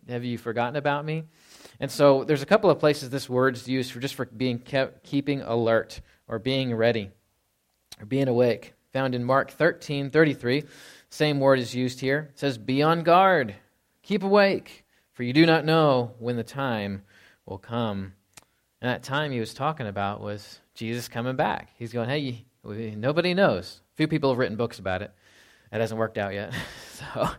have 0.10 0.24
you 0.24 0.38
forgotten 0.38 0.76
about 0.76 1.06
me? 1.06 1.24
And 1.80 1.92
so 1.92 2.24
there's 2.24 2.42
a 2.42 2.46
couple 2.46 2.70
of 2.70 2.80
places 2.80 3.10
this 3.10 3.30
word's 3.30 3.68
used 3.68 3.92
for 3.92 4.00
just 4.00 4.16
for 4.16 4.26
being 4.26 4.60
kept, 4.60 5.04
keeping 5.04 5.42
alert 5.42 6.02
or 6.28 6.40
being 6.40 6.74
ready 6.74 7.12
or 8.00 8.06
being 8.06 8.28
awake. 8.28 8.74
Found 8.94 9.14
in 9.14 9.24
Mark 9.24 9.52
13 9.52 10.10
33. 10.10 10.64
Same 11.10 11.40
word 11.40 11.60
is 11.60 11.76
used 11.76 12.00
here. 12.00 12.30
It 12.34 12.40
says, 12.40 12.58
Be 12.58 12.82
on 12.82 13.04
guard, 13.04 13.56
keep 14.04 14.24
awake, 14.24 14.86
for 15.14 15.24
you 15.24 15.34
do 15.34 15.46
not 15.46 15.66
know 15.66 16.14
when 16.20 16.36
the 16.36 16.44
time 16.44 17.04
will 17.46 17.58
come. 17.58 18.14
And 18.82 18.90
that 18.90 19.04
time 19.04 19.32
he 19.32 19.40
was 19.40 19.54
talking 19.54 19.88
about 19.88 20.22
was 20.22 20.60
Jesus 20.74 21.08
coming 21.08 21.36
back. 21.36 21.70
He's 21.78 21.94
going, 21.94 22.10
Hey, 22.10 22.46
nobody 22.64 23.34
knows. 23.34 23.82
A 23.94 23.96
few 23.96 24.08
people 24.08 24.30
have 24.30 24.40
written 24.40 24.58
books 24.58 24.80
about 24.80 25.02
it. 25.02 25.12
That 25.72 25.82
hasn't 25.82 26.00
worked 26.00 26.18
out 26.18 26.34
yet. 26.34 26.54
so, 26.94 27.30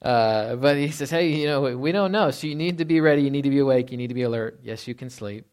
uh, 0.00 0.56
but 0.56 0.76
he 0.76 0.90
says, 0.90 1.10
Hey, 1.10 1.28
you 1.28 1.46
know, 1.46 1.76
we 1.76 1.92
don't 1.92 2.12
know. 2.12 2.30
So 2.30 2.46
you 2.46 2.54
need 2.54 2.78
to 2.78 2.84
be 2.84 3.00
ready. 3.00 3.22
You 3.22 3.30
need 3.30 3.42
to 3.42 3.50
be 3.50 3.58
awake. 3.58 3.90
You 3.90 3.96
need 3.96 4.08
to 4.08 4.14
be 4.14 4.22
alert. 4.22 4.60
Yes, 4.62 4.86
you 4.86 4.94
can 4.94 5.10
sleep, 5.10 5.46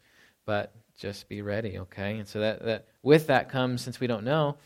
but 0.46 0.74
just 0.98 1.30
be 1.30 1.42
ready, 1.42 1.80
okay? 1.80 2.18
And 2.18 2.28
so 2.28 2.40
that, 2.40 2.64
that 2.66 2.88
with 3.02 3.28
that 3.28 3.50
comes, 3.50 3.82
since 3.82 4.00
we 4.00 4.08
don't 4.08 4.26
know, 4.26 4.58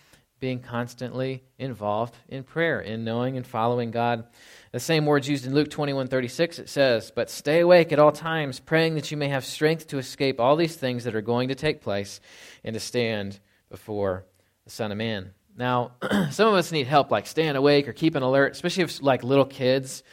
being 0.43 0.60
constantly 0.60 1.41
involved 1.58 2.17
in 2.27 2.43
prayer, 2.43 2.82
in 2.82 3.05
knowing 3.05 3.38
and 3.38 3.48
following 3.48 3.91
God. 3.91 4.25
The 4.74 4.79
same 4.82 5.05
words 5.05 5.29
used 5.29 5.46
in 5.46 5.53
Luke 5.53 5.70
21 5.70 6.08
36, 6.08 6.60
it 6.60 6.67
says, 6.67 7.13
But 7.15 7.29
stay 7.29 7.62
awake 7.62 7.93
at 7.93 8.00
all 8.00 8.12
times, 8.12 8.60
praying 8.60 8.96
that 8.96 9.10
you 9.10 9.15
may 9.15 9.29
have 9.29 9.46
strength 9.46 9.88
to 9.88 10.00
escape 10.00 10.41
all 10.41 10.58
these 10.58 10.75
things 10.75 11.05
that 11.05 11.15
are 11.15 11.22
going 11.22 11.48
to 11.48 11.55
take 11.55 11.79
place 11.79 12.20
and 12.62 12.74
to 12.74 12.79
stand 12.82 13.39
before 13.70 14.25
the 14.65 14.70
Son 14.70 14.91
of 14.91 14.98
Man. 14.98 15.32
Now, 15.57 15.91
some 16.31 16.48
of 16.48 16.55
us 16.55 16.72
need 16.72 16.88
help, 16.88 17.12
like 17.12 17.27
staying 17.27 17.55
awake 17.55 17.88
or 17.88 17.93
keeping 17.93 18.22
alert, 18.22 18.53
especially 18.53 18.83
if, 18.83 19.01
like, 19.01 19.24
little 19.24 19.45
kids 19.45 20.03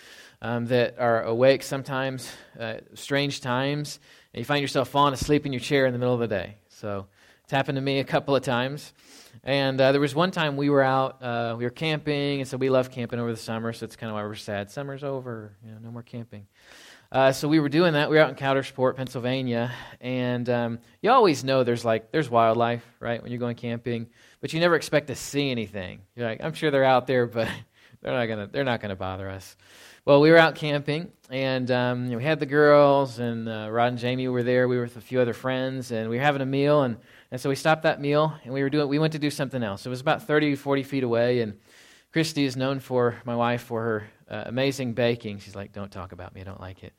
um, 0.43 0.67
that 0.67 0.99
are 0.99 1.23
awake 1.23 1.63
sometimes, 1.63 2.31
uh, 2.59 2.79
strange 2.95 3.41
times 3.41 4.01
and 4.33 4.39
you 4.39 4.45
find 4.45 4.63
yourself 4.63 4.89
falling 4.89 5.15
asleep 5.15 5.45
in 5.45 5.53
your 5.53 5.61
chair 5.61 5.87
in 5.87 5.93
the 5.93 5.99
middle 5.99 6.15
of 6.15 6.21
the 6.21 6.29
day. 6.29 6.57
So 6.69 7.07
it's 7.43 7.53
happened 7.53 7.77
to 7.77 7.83
me 7.83 7.99
a 7.99 8.05
couple 8.05 8.37
of 8.37 8.43
times. 8.43 8.93
And 9.43 9.81
uh, 9.81 9.93
there 9.93 10.01
was 10.01 10.15
one 10.15 10.31
time 10.31 10.57
we 10.57 10.71
were 10.71 10.83
out, 10.83 11.23
uh, 11.23 11.55
we 11.59 11.65
were 11.65 11.71
camping, 11.71 12.41
and 12.41 12.49
so 12.49 12.57
we 12.57 12.69
love 12.69 12.91
camping 12.91 13.19
over 13.19 13.31
the 13.31 13.39
summer, 13.39 13.73
so 13.73 13.85
it's 13.85 13.97
kind 13.97 14.11
of 14.11 14.15
why 14.15 14.23
we're 14.23 14.35
sad. 14.35 14.71
Summer's 14.71 15.03
over, 15.03 15.57
you 15.65 15.73
know, 15.73 15.79
no 15.83 15.91
more 15.91 16.03
camping. 16.03 16.47
Uh, 17.11 17.33
so 17.33 17.49
we 17.49 17.59
were 17.59 17.69
doing 17.69 17.95
that. 17.95 18.09
We 18.09 18.17
were 18.17 18.23
out 18.23 18.31
in 18.31 18.37
Coudersport, 18.37 18.97
Pennsylvania, 18.97 19.73
and 20.01 20.49
um, 20.49 20.79
you 21.03 21.11
always 21.11 21.43
know 21.43 21.65
there's 21.65 21.85
like 21.85 22.13
there's 22.13 22.31
wildlife, 22.31 22.85
right, 23.01 23.21
when 23.21 23.33
you're 23.33 23.41
going 23.41 23.57
camping, 23.57 24.09
but 24.41 24.53
you 24.53 24.61
never 24.61 24.77
expect 24.77 25.09
to 25.09 25.15
see 25.15 25.51
anything. 25.51 26.01
You're 26.17 26.27
like, 26.27 26.43
I'm 26.43 26.53
sure 26.53 26.71
they're 26.71 26.85
out 26.85 27.07
there, 27.07 27.27
but 27.27 27.49
they're 28.03 28.13
not 28.13 28.27
gonna 28.27 28.49
they're 28.51 28.65
not 28.65 28.81
gonna 28.81 28.97
bother 28.97 29.29
us. 29.29 29.57
Well, 30.07 30.21
we 30.23 30.31
were 30.31 30.39
out 30.39 30.55
camping, 30.55 31.13
and 31.29 31.71
um, 31.71 32.05
you 32.05 32.13
know, 32.13 32.17
we 32.17 32.25
had 32.25 32.41
the 32.41 32.47
girls, 32.47 33.19
and 33.19 33.49
uh, 33.49 33.69
Rod 33.71 33.89
and 33.89 33.99
Jamie 33.99 34.29
were 34.29 34.43
there. 34.43 34.67
We 34.67 34.77
were 34.77 34.85
with 34.85 34.97
a 34.97 35.01
few 35.01 35.21
other 35.21 35.35
friends, 35.35 35.93
and 35.93 36.09
we 36.09 36.17
were 36.17 36.23
having 36.23 36.41
a 36.41 36.47
meal, 36.47 36.83
and, 36.83 36.97
and 37.31 37.39
so 37.41 37.51
we 37.51 37.55
stopped 37.55 37.83
that 37.83 38.01
meal, 38.01 38.35
and 38.45 38.55
we 38.55 38.63
were 38.63 38.71
doing 38.71 38.89
we 38.89 38.99
went 38.99 39.13
to 39.13 39.19
do 39.19 39.31
something 39.31 39.63
else. 39.63 39.85
It 39.85 39.91
was 39.91 40.01
about 40.01 40.27
30, 40.27 40.57
40 40.57 40.83
feet 40.85 41.05
away, 41.05 41.41
and 41.41 41.59
Christy 42.13 42.45
is 42.47 42.57
known 42.57 42.81
for 42.81 43.17
my 43.25 43.37
wife 43.37 43.63
for 43.63 43.83
her 43.83 44.11
uh, 44.31 44.45
amazing 44.47 44.95
baking. 44.95 45.41
She's 45.41 45.55
like, 45.55 45.73
"Don't 45.73 45.93
talk 45.93 46.13
about 46.13 46.35
me. 46.35 46.41
I 46.41 46.45
don't 46.45 46.61
like 46.61 46.83
it." 46.83 46.95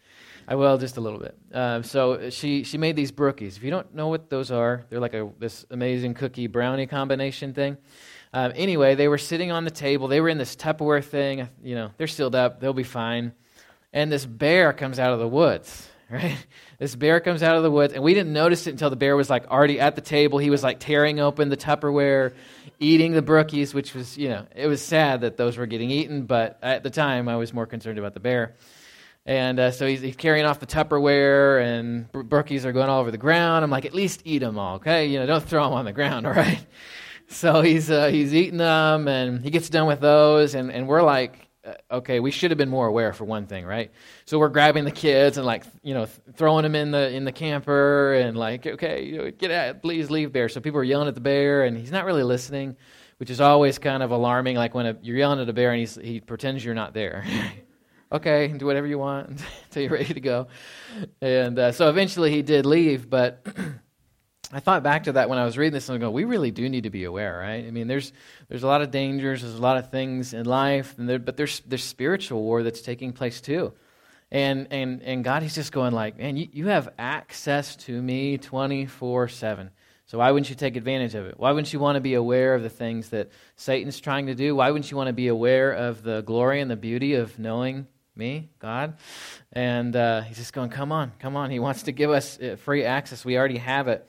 I 0.48 0.55
will 0.55 0.77
just 0.77 0.98
a 0.98 1.01
little 1.01 1.19
bit. 1.19 1.38
Uh, 1.53 1.81
so 1.81 2.29
she 2.29 2.63
she 2.63 2.77
made 2.77 2.95
these 2.95 3.12
brookies. 3.12 3.57
If 3.57 3.63
you 3.63 3.71
don't 3.71 3.93
know 3.93 4.07
what 4.07 4.29
those 4.29 4.51
are, 4.51 4.86
they're 4.89 5.00
like 5.00 5.13
a 5.13 5.29
this 5.39 5.65
amazing 5.69 6.13
cookie 6.13 6.48
brownie 6.48 6.88
combination 6.88 7.53
thing. 7.53 7.77
Um, 8.33 8.53
anyway, 8.55 8.95
they 8.95 9.07
were 9.07 9.17
sitting 9.17 9.51
on 9.51 9.65
the 9.65 9.71
table. 9.71 10.07
They 10.07 10.21
were 10.21 10.29
in 10.29 10.38
this 10.38 10.55
Tupperware 10.55 11.03
thing. 11.03 11.50
You 11.63 11.75
know, 11.75 11.91
they're 11.98 12.07
sealed 12.07 12.36
up. 12.36 12.60
They'll 12.60 12.74
be 12.74 12.83
fine. 12.83 13.33
And 13.93 14.12
this 14.12 14.25
bear 14.25 14.71
comes 14.71 15.00
out 15.00 15.13
of 15.13 15.19
the 15.19 15.27
woods. 15.27 15.88
Right? 16.12 16.45
This 16.77 16.93
bear 16.93 17.21
comes 17.21 17.41
out 17.41 17.55
of 17.55 17.63
the 17.63 17.71
woods, 17.71 17.93
and 17.93 18.03
we 18.03 18.13
didn't 18.13 18.33
notice 18.33 18.67
it 18.67 18.71
until 18.71 18.89
the 18.89 18.98
bear 18.98 19.15
was 19.15 19.29
like 19.29 19.48
already 19.48 19.79
at 19.79 19.95
the 19.95 20.01
table. 20.01 20.39
He 20.39 20.50
was 20.50 20.62
like 20.62 20.81
tearing 20.81 21.21
open 21.21 21.48
the 21.48 21.55
Tupperware, 21.55 22.33
eating 22.81 23.13
the 23.13 23.21
brookies, 23.21 23.74
which 23.74 23.93
was, 23.95 24.17
you 24.17 24.27
know, 24.27 24.45
it 24.53 24.67
was 24.67 24.81
sad 24.81 25.21
that 25.21 25.38
those 25.38 25.55
were 25.55 25.67
getting 25.67 25.89
eaten, 25.89 26.25
but 26.25 26.60
at 26.62 26.83
the 26.83 26.89
time 26.89 27.29
I 27.29 27.38
was 27.38 27.53
more 27.53 27.65
concerned 27.65 27.98
about 27.98 28.13
the 28.13 28.19
bear. 28.19 28.55
And 29.25 29.59
uh, 29.59 29.71
so 29.71 29.85
he's, 29.85 30.01
he's, 30.01 30.15
carrying 30.15 30.45
off 30.45 30.59
the 30.59 30.65
Tupperware, 30.65 31.63
and 31.63 32.11
brookies 32.11 32.65
are 32.65 32.71
going 32.71 32.89
all 32.89 33.01
over 33.01 33.11
the 33.11 33.19
ground. 33.19 33.63
I'm 33.63 33.69
like, 33.69 33.85
at 33.85 33.93
least 33.93 34.23
eat 34.25 34.39
them 34.39 34.57
all, 34.57 34.77
okay? 34.77 35.05
You 35.05 35.19
know, 35.19 35.27
don't 35.27 35.43
throw 35.43 35.63
them 35.63 35.73
on 35.73 35.85
the 35.85 35.93
ground, 35.93 36.25
all 36.27 36.33
right? 36.33 36.65
So 37.27 37.61
he's 37.61 37.89
uh, 37.89 38.07
he's 38.07 38.33
eating 38.33 38.57
them, 38.57 39.07
and 39.07 39.43
he 39.43 39.51
gets 39.51 39.69
done 39.69 39.87
with 39.87 40.01
those, 40.01 40.55
and, 40.55 40.71
and 40.71 40.87
we're 40.87 41.03
like, 41.03 41.47
uh, 41.63 41.73
okay, 41.91 42.19
we 42.19 42.31
should 42.31 42.51
have 42.51 42.57
been 42.57 42.69
more 42.69 42.87
aware 42.87 43.13
for 43.13 43.23
one 43.23 43.45
thing, 43.45 43.65
right? 43.65 43.91
So 44.25 44.39
we're 44.39 44.49
grabbing 44.49 44.83
the 44.83 44.91
kids 44.91 45.37
and 45.37 45.45
like 45.45 45.63
you 45.83 45.93
know 45.93 46.07
throwing 46.33 46.63
them 46.63 46.75
in 46.75 46.91
the 46.91 47.09
in 47.09 47.23
the 47.23 47.31
camper, 47.31 48.15
and 48.15 48.35
like, 48.35 48.65
okay, 48.65 49.03
you 49.03 49.17
know, 49.17 49.31
get 49.31 49.51
out, 49.51 49.81
please 49.81 50.09
leave, 50.09 50.33
bear. 50.33 50.49
So 50.49 50.59
people 50.59 50.79
are 50.79 50.83
yelling 50.83 51.07
at 51.07 51.15
the 51.15 51.21
bear, 51.21 51.63
and 51.63 51.77
he's 51.77 51.91
not 51.91 52.05
really 52.05 52.23
listening, 52.23 52.75
which 53.17 53.29
is 53.29 53.39
always 53.39 53.77
kind 53.77 54.01
of 54.03 54.11
alarming. 54.11 54.57
Like 54.57 54.73
when 54.73 54.87
a, 54.87 54.97
you're 55.01 55.17
yelling 55.17 55.39
at 55.39 55.47
a 55.47 55.53
bear 55.53 55.71
and 55.71 55.87
he 55.87 56.19
pretends 56.19 56.65
you're 56.65 56.73
not 56.73 56.93
there. 56.93 57.23
okay, 58.11 58.47
do 58.49 58.65
whatever 58.65 58.87
you 58.87 58.97
want 58.97 59.29
until 59.65 59.83
you're 59.83 59.91
ready 59.91 60.13
to 60.13 60.21
go. 60.21 60.47
And 61.21 61.57
uh, 61.57 61.71
so 61.71 61.89
eventually 61.89 62.31
he 62.31 62.41
did 62.41 62.65
leave, 62.65 63.09
but 63.09 63.45
I 64.53 64.59
thought 64.59 64.83
back 64.83 65.05
to 65.05 65.13
that 65.13 65.29
when 65.29 65.39
I 65.39 65.45
was 65.45 65.57
reading 65.57 65.73
this 65.73 65.87
and 65.87 65.95
I 65.95 65.99
go, 65.99 66.11
we 66.11 66.25
really 66.25 66.51
do 66.51 66.67
need 66.67 66.83
to 66.83 66.89
be 66.89 67.05
aware, 67.05 67.39
right? 67.39 67.65
I 67.65 67.71
mean, 67.71 67.87
there's 67.87 68.11
there's 68.49 68.63
a 68.63 68.67
lot 68.67 68.81
of 68.81 68.91
dangers, 68.91 69.41
there's 69.41 69.55
a 69.55 69.61
lot 69.61 69.77
of 69.77 69.89
things 69.89 70.33
in 70.33 70.45
life, 70.45 70.93
there, 70.97 71.19
but 71.19 71.37
there's 71.37 71.61
there's 71.61 71.83
spiritual 71.83 72.41
war 72.41 72.61
that's 72.63 72.81
taking 72.81 73.13
place 73.13 73.39
too. 73.39 73.73
And 74.29 74.67
and 74.71 75.01
and 75.03 75.23
God 75.23 75.43
he's 75.43 75.55
just 75.55 75.71
going 75.71 75.93
like, 75.93 76.17
man, 76.17 76.35
you, 76.35 76.49
you 76.51 76.67
have 76.67 76.89
access 76.97 77.77
to 77.77 78.01
me 78.01 78.37
24/7. 78.37 79.69
So 80.05 80.17
why 80.17 80.29
wouldn't 80.31 80.49
you 80.49 80.57
take 80.57 80.75
advantage 80.75 81.15
of 81.15 81.25
it? 81.25 81.35
Why 81.39 81.51
wouldn't 81.51 81.71
you 81.71 81.79
want 81.79 81.95
to 81.95 82.01
be 82.01 82.15
aware 82.15 82.53
of 82.53 82.63
the 82.63 82.69
things 82.69 83.09
that 83.11 83.29
Satan's 83.55 84.01
trying 84.01 84.25
to 84.25 84.35
do? 84.35 84.53
Why 84.53 84.69
wouldn't 84.69 84.91
you 84.91 84.97
want 84.97 85.07
to 85.07 85.13
be 85.13 85.29
aware 85.29 85.71
of 85.71 86.03
the 86.03 86.21
glory 86.21 86.59
and 86.59 86.69
the 86.69 86.75
beauty 86.75 87.13
of 87.13 87.39
knowing 87.39 87.87
me, 88.15 88.49
God? 88.59 88.97
And 89.53 89.95
uh, 89.95 90.21
he's 90.21 90.37
just 90.37 90.53
going, 90.53 90.69
come 90.69 90.91
on, 90.91 91.11
come 91.19 91.35
on. 91.35 91.49
He 91.51 91.59
wants 91.59 91.83
to 91.83 91.91
give 91.91 92.11
us 92.11 92.39
uh, 92.39 92.55
free 92.57 92.83
access. 92.83 93.23
We 93.23 93.37
already 93.37 93.57
have 93.57 93.87
it. 93.87 94.07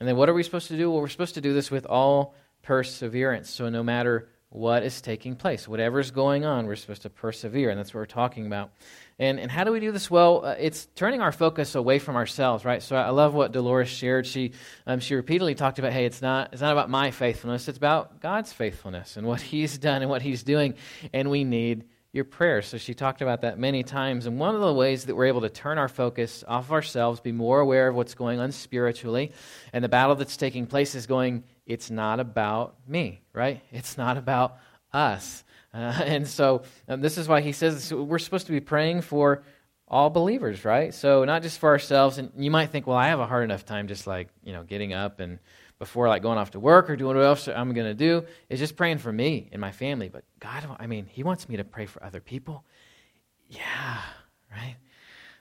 And 0.00 0.08
then 0.08 0.16
what 0.16 0.28
are 0.28 0.34
we 0.34 0.42
supposed 0.42 0.68
to 0.68 0.76
do? 0.76 0.90
Well, 0.90 1.00
we're 1.00 1.08
supposed 1.08 1.34
to 1.34 1.40
do 1.40 1.54
this 1.54 1.70
with 1.70 1.86
all 1.86 2.34
perseverance. 2.62 3.50
So 3.50 3.68
no 3.68 3.82
matter 3.82 4.28
what 4.48 4.84
is 4.84 5.00
taking 5.00 5.34
place, 5.34 5.66
whatever's 5.66 6.10
going 6.10 6.44
on, 6.44 6.66
we're 6.66 6.76
supposed 6.76 7.02
to 7.02 7.10
persevere. 7.10 7.70
And 7.70 7.78
that's 7.78 7.92
what 7.92 8.00
we're 8.00 8.06
talking 8.06 8.46
about. 8.46 8.70
And, 9.18 9.38
and 9.38 9.50
how 9.50 9.62
do 9.62 9.70
we 9.70 9.78
do 9.78 9.92
this? 9.92 10.10
Well, 10.10 10.44
uh, 10.44 10.56
it's 10.58 10.86
turning 10.96 11.20
our 11.20 11.30
focus 11.30 11.76
away 11.76 12.00
from 12.00 12.16
ourselves, 12.16 12.64
right? 12.64 12.82
So 12.82 12.96
I 12.96 13.10
love 13.10 13.34
what 13.34 13.52
Dolores 13.52 13.88
shared. 13.88 14.26
She, 14.26 14.52
um, 14.86 14.98
she 14.98 15.14
repeatedly 15.14 15.54
talked 15.54 15.78
about, 15.78 15.92
hey, 15.92 16.04
it's 16.04 16.20
not, 16.20 16.52
it's 16.52 16.62
not 16.62 16.72
about 16.72 16.90
my 16.90 17.12
faithfulness, 17.12 17.68
it's 17.68 17.78
about 17.78 18.20
God's 18.20 18.52
faithfulness 18.52 19.16
and 19.16 19.26
what 19.26 19.40
He's 19.52 19.78
done 19.78 20.02
and 20.02 20.10
what 20.10 20.22
He's 20.22 20.42
doing. 20.42 20.74
And 21.12 21.30
we 21.30 21.44
need 21.44 21.84
your 22.14 22.24
prayers. 22.24 22.66
So 22.66 22.78
she 22.78 22.94
talked 22.94 23.22
about 23.22 23.40
that 23.40 23.58
many 23.58 23.82
times. 23.82 24.26
And 24.26 24.38
one 24.38 24.54
of 24.54 24.60
the 24.60 24.72
ways 24.72 25.06
that 25.06 25.16
we're 25.16 25.26
able 25.26 25.40
to 25.40 25.48
turn 25.48 25.78
our 25.78 25.88
focus 25.88 26.44
off 26.46 26.66
of 26.66 26.72
ourselves, 26.72 27.18
be 27.18 27.32
more 27.32 27.58
aware 27.58 27.88
of 27.88 27.96
what's 27.96 28.14
going 28.14 28.38
on 28.38 28.52
spiritually, 28.52 29.32
and 29.72 29.82
the 29.82 29.88
battle 29.88 30.14
that's 30.14 30.36
taking 30.36 30.66
place 30.66 30.94
is 30.94 31.06
going, 31.06 31.42
it's 31.66 31.90
not 31.90 32.20
about 32.20 32.76
me, 32.86 33.20
right? 33.32 33.60
It's 33.72 33.98
not 33.98 34.16
about 34.16 34.58
us. 34.92 35.42
Uh, 35.74 35.78
and 36.04 36.28
so 36.28 36.62
um, 36.88 37.00
this 37.00 37.18
is 37.18 37.26
why 37.26 37.40
he 37.40 37.50
says 37.50 37.92
we're 37.92 38.20
supposed 38.20 38.46
to 38.46 38.52
be 38.52 38.60
praying 38.60 39.00
for 39.00 39.42
all 39.88 40.08
believers, 40.08 40.64
right? 40.64 40.94
So 40.94 41.24
not 41.24 41.42
just 41.42 41.58
for 41.58 41.70
ourselves. 41.70 42.18
And 42.18 42.30
you 42.36 42.50
might 42.50 42.70
think, 42.70 42.86
well, 42.86 42.96
I 42.96 43.08
have 43.08 43.20
a 43.20 43.26
hard 43.26 43.44
enough 43.44 43.66
time 43.66 43.88
just 43.88 44.06
like, 44.06 44.28
you 44.44 44.52
know, 44.52 44.62
getting 44.62 44.92
up 44.92 45.18
and 45.18 45.40
before 45.84 46.08
like 46.08 46.22
going 46.22 46.38
off 46.38 46.52
to 46.52 46.60
work 46.60 46.88
or 46.88 46.96
doing 46.96 47.14
what 47.14 47.24
else 47.24 47.46
I'm 47.46 47.74
going 47.74 47.86
to 47.86 47.94
do 47.94 48.24
is 48.48 48.58
just 48.58 48.74
praying 48.74 48.98
for 48.98 49.12
me 49.12 49.50
and 49.52 49.60
my 49.60 49.70
family. 49.70 50.08
But 50.08 50.24
God, 50.40 50.66
I 50.80 50.86
mean, 50.86 51.04
He 51.04 51.22
wants 51.22 51.46
me 51.46 51.58
to 51.58 51.64
pray 51.64 51.84
for 51.84 52.02
other 52.02 52.20
people. 52.20 52.64
Yeah, 53.50 54.00
right? 54.50 54.76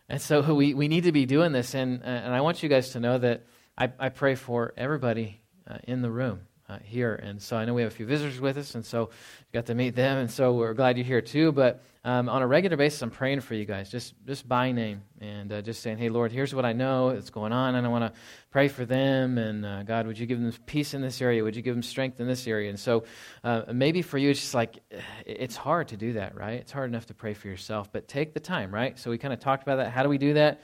And 0.09 0.21
so 0.21 0.53
we, 0.55 0.73
we 0.73 0.89
need 0.89 1.05
to 1.05 1.13
be 1.13 1.25
doing 1.25 1.53
this. 1.53 1.73
And, 1.73 2.03
uh, 2.03 2.07
and 2.07 2.35
I 2.35 2.41
want 2.41 2.61
you 2.61 2.67
guys 2.67 2.89
to 2.89 2.99
know 2.99 3.17
that 3.19 3.45
I, 3.77 3.89
I 3.97 4.09
pray 4.09 4.35
for 4.35 4.73
everybody 4.75 5.39
uh, 5.65 5.77
in 5.85 6.01
the 6.01 6.11
room 6.11 6.41
uh, 6.73 6.79
here. 6.83 7.15
And 7.15 7.41
so 7.41 7.55
I 7.55 7.65
know 7.65 7.73
we 7.73 7.81
have 7.83 7.91
a 7.91 7.95
few 7.95 8.05
visitors 8.05 8.39
with 8.39 8.57
us, 8.57 8.75
and 8.75 8.85
so 8.85 9.09
got 9.53 9.67
to 9.67 9.75
meet 9.75 9.95
them, 9.95 10.17
and 10.17 10.31
so 10.31 10.53
we're 10.53 10.73
glad 10.73 10.97
you're 10.97 11.05
here 11.05 11.21
too. 11.21 11.51
But 11.51 11.83
um, 12.03 12.27
on 12.27 12.41
a 12.41 12.47
regular 12.47 12.75
basis, 12.75 13.01
I'm 13.01 13.11
praying 13.11 13.41
for 13.41 13.53
you 13.53 13.65
guys, 13.65 13.89
just 13.89 14.13
just 14.25 14.47
by 14.47 14.71
name, 14.71 15.01
and 15.21 15.51
uh, 15.51 15.61
just 15.61 15.81
saying, 15.81 15.97
"Hey, 15.97 16.09
Lord, 16.09 16.31
here's 16.31 16.53
what 16.53 16.65
I 16.65 16.73
know 16.73 17.13
that's 17.13 17.29
going 17.29 17.53
on, 17.53 17.75
and 17.75 17.85
I 17.85 17.89
want 17.89 18.13
to 18.13 18.19
pray 18.51 18.67
for 18.67 18.85
them. 18.85 19.37
And 19.37 19.65
uh, 19.65 19.83
God, 19.83 20.07
would 20.07 20.17
you 20.17 20.25
give 20.25 20.39
them 20.39 20.51
peace 20.65 20.93
in 20.93 21.01
this 21.01 21.21
area? 21.21 21.43
Would 21.43 21.55
you 21.55 21.61
give 21.61 21.75
them 21.75 21.83
strength 21.83 22.19
in 22.19 22.27
this 22.27 22.47
area?" 22.47 22.69
And 22.69 22.79
so 22.79 23.03
uh, 23.43 23.63
maybe 23.71 24.01
for 24.01 24.17
you, 24.17 24.31
it's 24.31 24.39
just 24.39 24.53
like 24.53 24.79
it's 25.25 25.55
hard 25.55 25.89
to 25.89 25.97
do 25.97 26.13
that, 26.13 26.35
right? 26.35 26.59
It's 26.59 26.71
hard 26.71 26.89
enough 26.89 27.05
to 27.07 27.13
pray 27.13 27.33
for 27.33 27.47
yourself, 27.47 27.91
but 27.91 28.07
take 28.07 28.33
the 28.33 28.39
time, 28.39 28.73
right? 28.73 28.97
So 28.97 29.11
we 29.11 29.17
kind 29.17 29.33
of 29.33 29.39
talked 29.39 29.63
about 29.63 29.77
that. 29.77 29.91
How 29.91 30.03
do 30.03 30.09
we 30.09 30.17
do 30.17 30.33
that? 30.33 30.61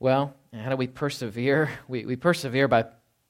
Well, 0.00 0.36
how 0.54 0.70
do 0.70 0.76
we 0.76 0.86
persevere? 0.86 1.70
We, 1.88 2.06
we 2.06 2.14
persevere 2.14 2.68
by 2.68 2.84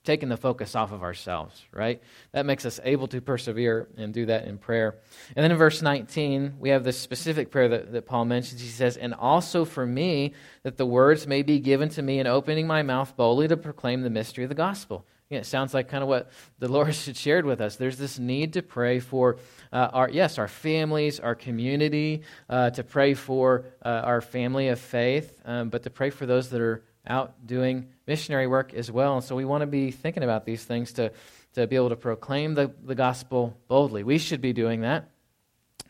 taking 0.09 0.31
the 0.31 0.39
focus 0.39 0.75
off 0.75 0.91
of 0.91 1.03
ourselves, 1.03 1.63
right? 1.71 2.03
That 2.33 2.47
makes 2.47 2.65
us 2.65 2.81
able 2.83 3.09
to 3.09 3.21
persevere 3.21 3.89
and 3.99 4.15
do 4.15 4.25
that 4.25 4.47
in 4.47 4.57
prayer. 4.57 4.97
And 5.37 5.45
then 5.45 5.51
in 5.51 5.59
verse 5.59 5.83
19, 5.83 6.55
we 6.59 6.71
have 6.71 6.83
this 6.83 6.99
specific 6.99 7.51
prayer 7.51 7.69
that, 7.69 7.93
that 7.93 8.07
Paul 8.07 8.25
mentions. 8.25 8.63
He 8.63 8.69
says, 8.69 8.97
And 8.97 9.13
also 9.13 9.67
for 9.67 9.85
me, 9.85 10.33
that 10.63 10.79
the 10.79 10.87
words 10.87 11.27
may 11.27 11.43
be 11.43 11.61
given 11.61 11.91
to 11.91 12.01
me 12.01 12.21
in 12.21 12.27
opening 12.27 12.67
my 12.67 12.83
mouth 12.83 13.19
boldly 13.19 13.49
to 13.49 13.57
proclaim 13.59 14.01
the 14.01 14.09
mystery 14.09 14.45
of 14.45 14.49
the 14.49 14.55
gospel. 14.55 15.05
Yeah, 15.29 15.41
it 15.41 15.47
sounds 15.47 15.75
like 15.75 15.91
kind 15.91 16.03
of 16.03 16.09
what 16.09 16.31
the 16.59 16.69
Lord 16.69 16.87
had 17.05 17.15
shared 17.15 17.45
with 17.45 17.61
us. 17.61 17.77
There's 17.77 17.99
this 17.99 18.19
need 18.19 18.55
to 18.55 18.63
pray 18.63 19.01
for 19.01 19.37
uh, 19.71 19.91
our 19.93 20.09
yes, 20.09 20.39
our 20.39 20.49
families, 20.49 21.21
our 21.21 21.35
community, 21.35 22.23
uh, 22.49 22.71
to 22.71 22.83
pray 22.83 23.13
for 23.13 23.67
uh, 23.85 23.89
our 23.89 24.23
family 24.23 24.69
of 24.69 24.81
faith, 24.81 25.39
um, 25.45 25.69
but 25.69 25.83
to 25.83 25.91
pray 25.91 26.09
for 26.09 26.25
those 26.25 26.49
that 26.49 26.63
are 26.63 26.83
out 27.09 27.47
doing 27.47 27.89
missionary 28.07 28.47
work 28.47 28.75
as 28.75 28.91
well. 28.91 29.17
And 29.17 29.25
so 29.25 29.35
we 29.35 29.45
want 29.45 29.63
to 29.63 29.67
be 29.67 29.91
thinking 29.91 30.23
about 30.23 30.45
these 30.45 30.63
things 30.63 30.93
to, 30.95 31.13
to 31.55 31.67
be 31.67 31.77
able 31.77 31.89
to 31.89 31.97
proclaim 31.97 32.55
the, 32.55 32.73
the 32.85 32.95
gospel 32.95 33.57
boldly. 33.67 34.05
We 34.05 34.19
should 34.19 34.41
be 34.41 34.53
doing 34.53 34.83
that, 34.83 35.11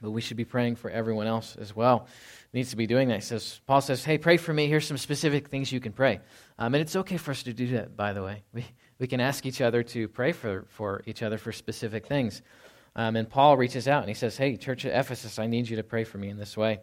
but 0.01 0.13
we 0.13 0.21
should 0.21 0.37
be 0.37 0.45
praying 0.45 0.77
for 0.77 0.91
everyone 0.91 1.27
else 1.27 1.57
as 1.57 1.75
well. 1.75 2.07
Needs 2.53 2.71
to 2.71 2.77
be 2.77 2.87
doing 2.87 3.09
that. 3.09 3.17
He 3.17 3.21
says, 3.21 3.61
Paul 3.67 3.83
says, 3.83 4.05
Hey, 4.05 4.17
pray 4.17 4.39
for 4.39 4.55
me. 4.55 4.69
Here's 4.69 4.87
some 4.87 4.97
specific 4.97 5.49
things 5.49 5.71
you 5.71 5.81
can 5.81 5.93
pray. 5.93 6.21
Um, 6.59 6.75
and 6.75 6.81
it's 6.81 6.97
okay 6.97 7.19
for 7.19 7.33
us 7.33 7.43
to 7.43 7.53
do 7.53 7.67
that, 7.73 7.97
by 7.97 8.13
the 8.13 8.23
way. 8.23 8.43
We, 8.55 8.65
we 9.01 9.07
can 9.07 9.21
ask 9.21 9.47
each 9.47 9.61
other 9.61 9.85
to 9.85 10.09
pray 10.09 10.33
for, 10.33 10.67
for 10.71 11.05
each 11.07 11.23
other 11.23 11.39
for 11.39 11.53
specific 11.53 12.07
things. 12.07 12.43
Um, 12.97 13.15
and 13.15 13.31
Paul 13.31 13.57
reaches 13.57 13.87
out 13.87 14.01
and 14.01 14.09
he 14.09 14.15
says, 14.15 14.37
Hey, 14.37 14.57
Church 14.57 14.85
of 14.85 14.93
Ephesus, 14.93 15.39
I 15.39 15.47
need 15.47 15.69
you 15.69 15.77
to 15.77 15.85
pray 15.85 16.05
for 16.05 16.19
me 16.19 16.31
in 16.31 16.37
this 16.37 16.57
way. 16.57 16.81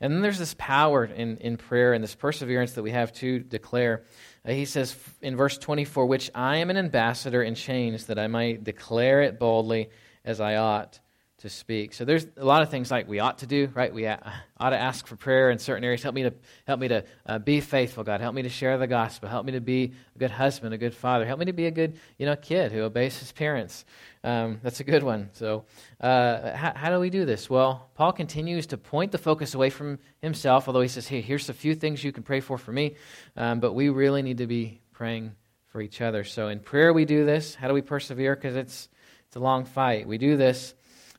And 0.00 0.12
then 0.12 0.22
there's 0.22 0.38
this 0.38 0.54
power 0.58 1.04
in, 1.04 1.36
in 1.38 1.56
prayer 1.56 1.92
and 1.92 2.02
this 2.02 2.14
perseverance 2.14 2.72
that 2.72 2.82
we 2.82 2.90
have 2.90 3.12
to 3.14 3.38
declare. 3.40 4.04
Uh, 4.46 4.52
he 4.52 4.64
says 4.64 4.96
in 5.20 5.36
verse 5.36 5.58
24, 5.58 6.06
which 6.06 6.30
I 6.34 6.58
am 6.58 6.70
an 6.70 6.76
ambassador 6.76 7.42
in 7.42 7.54
chains, 7.54 8.06
that 8.06 8.18
I 8.18 8.26
might 8.26 8.64
declare 8.64 9.22
it 9.22 9.38
boldly 9.38 9.90
as 10.24 10.40
I 10.40 10.56
ought 10.56 11.00
to 11.44 11.50
speak. 11.50 11.92
So 11.92 12.06
there's 12.06 12.26
a 12.38 12.44
lot 12.44 12.62
of 12.62 12.70
things 12.70 12.90
like 12.90 13.06
we 13.06 13.20
ought 13.20 13.38
to 13.38 13.46
do, 13.46 13.70
right? 13.74 13.92
We 13.92 14.06
ought 14.08 14.70
to 14.70 14.78
ask 14.78 15.06
for 15.06 15.14
prayer 15.14 15.50
in 15.50 15.58
certain 15.58 15.84
areas. 15.84 16.02
Help 16.02 16.14
me 16.14 16.22
to 16.22 16.32
help 16.66 16.80
me 16.80 16.88
to 16.88 17.04
uh, 17.26 17.38
be 17.38 17.60
faithful, 17.60 18.02
God. 18.02 18.22
Help 18.22 18.34
me 18.34 18.42
to 18.42 18.48
share 18.48 18.78
the 18.78 18.86
gospel. 18.86 19.28
Help 19.28 19.44
me 19.44 19.52
to 19.52 19.60
be 19.60 19.92
a 20.16 20.18
good 20.18 20.30
husband, 20.30 20.72
a 20.72 20.78
good 20.78 20.94
father. 20.94 21.26
Help 21.26 21.38
me 21.38 21.44
to 21.44 21.52
be 21.52 21.66
a 21.66 21.70
good, 21.70 21.98
you 22.16 22.24
know, 22.24 22.34
kid 22.34 22.72
who 22.72 22.80
obeys 22.80 23.18
his 23.18 23.30
parents. 23.30 23.84
Um, 24.24 24.58
that's 24.62 24.80
a 24.80 24.84
good 24.84 25.02
one. 25.02 25.28
So 25.34 25.66
uh, 26.00 26.56
how, 26.56 26.72
how, 26.74 26.90
do 26.90 26.98
we 26.98 27.10
do 27.10 27.26
this? 27.26 27.50
Well, 27.50 27.90
Paul 27.94 28.12
continues 28.12 28.66
to 28.68 28.78
point 28.78 29.12
the 29.12 29.18
focus 29.18 29.54
away 29.54 29.68
from 29.68 29.98
himself, 30.22 30.66
although 30.66 30.80
he 30.80 30.88
says, 30.88 31.06
"Hey, 31.06 31.20
here's 31.20 31.50
a 31.50 31.54
few 31.54 31.74
things 31.74 32.02
you 32.02 32.10
can 32.10 32.22
pray 32.22 32.40
for 32.40 32.56
for 32.56 32.72
me," 32.72 32.96
um, 33.36 33.60
but 33.60 33.74
we 33.74 33.90
really 33.90 34.22
need 34.22 34.38
to 34.38 34.46
be 34.46 34.80
praying 34.92 35.34
for 35.66 35.82
each 35.82 36.00
other. 36.00 36.24
So 36.24 36.48
in 36.48 36.60
prayer, 36.60 36.94
we 36.94 37.04
do 37.04 37.26
this. 37.26 37.54
How 37.54 37.68
do 37.68 37.74
we 37.74 37.82
persevere? 37.82 38.34
Because 38.34 38.56
it's 38.56 38.88
it's 39.26 39.36
a 39.36 39.40
long 39.40 39.66
fight. 39.66 40.08
We 40.08 40.16
do 40.16 40.38
this 40.38 40.74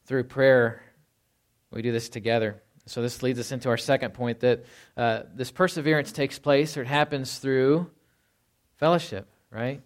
through 0.05 0.25
prayer, 0.25 0.81
we 1.71 1.81
do 1.81 1.91
this 1.91 2.09
together. 2.09 2.61
So 2.87 3.01
this 3.01 3.23
leads 3.23 3.39
us 3.39 3.51
into 3.51 3.69
our 3.69 3.77
second 3.77 4.13
point 4.13 4.41
that 4.41 4.65
uh, 4.95 5.23
this 5.33 5.51
perseverance 5.51 6.11
takes 6.11 6.37
place 6.37 6.77
or 6.77 6.83
it 6.83 6.87
happens 6.87 7.39
through 7.39 7.89
fellowship, 8.77 9.27
right? 9.49 9.81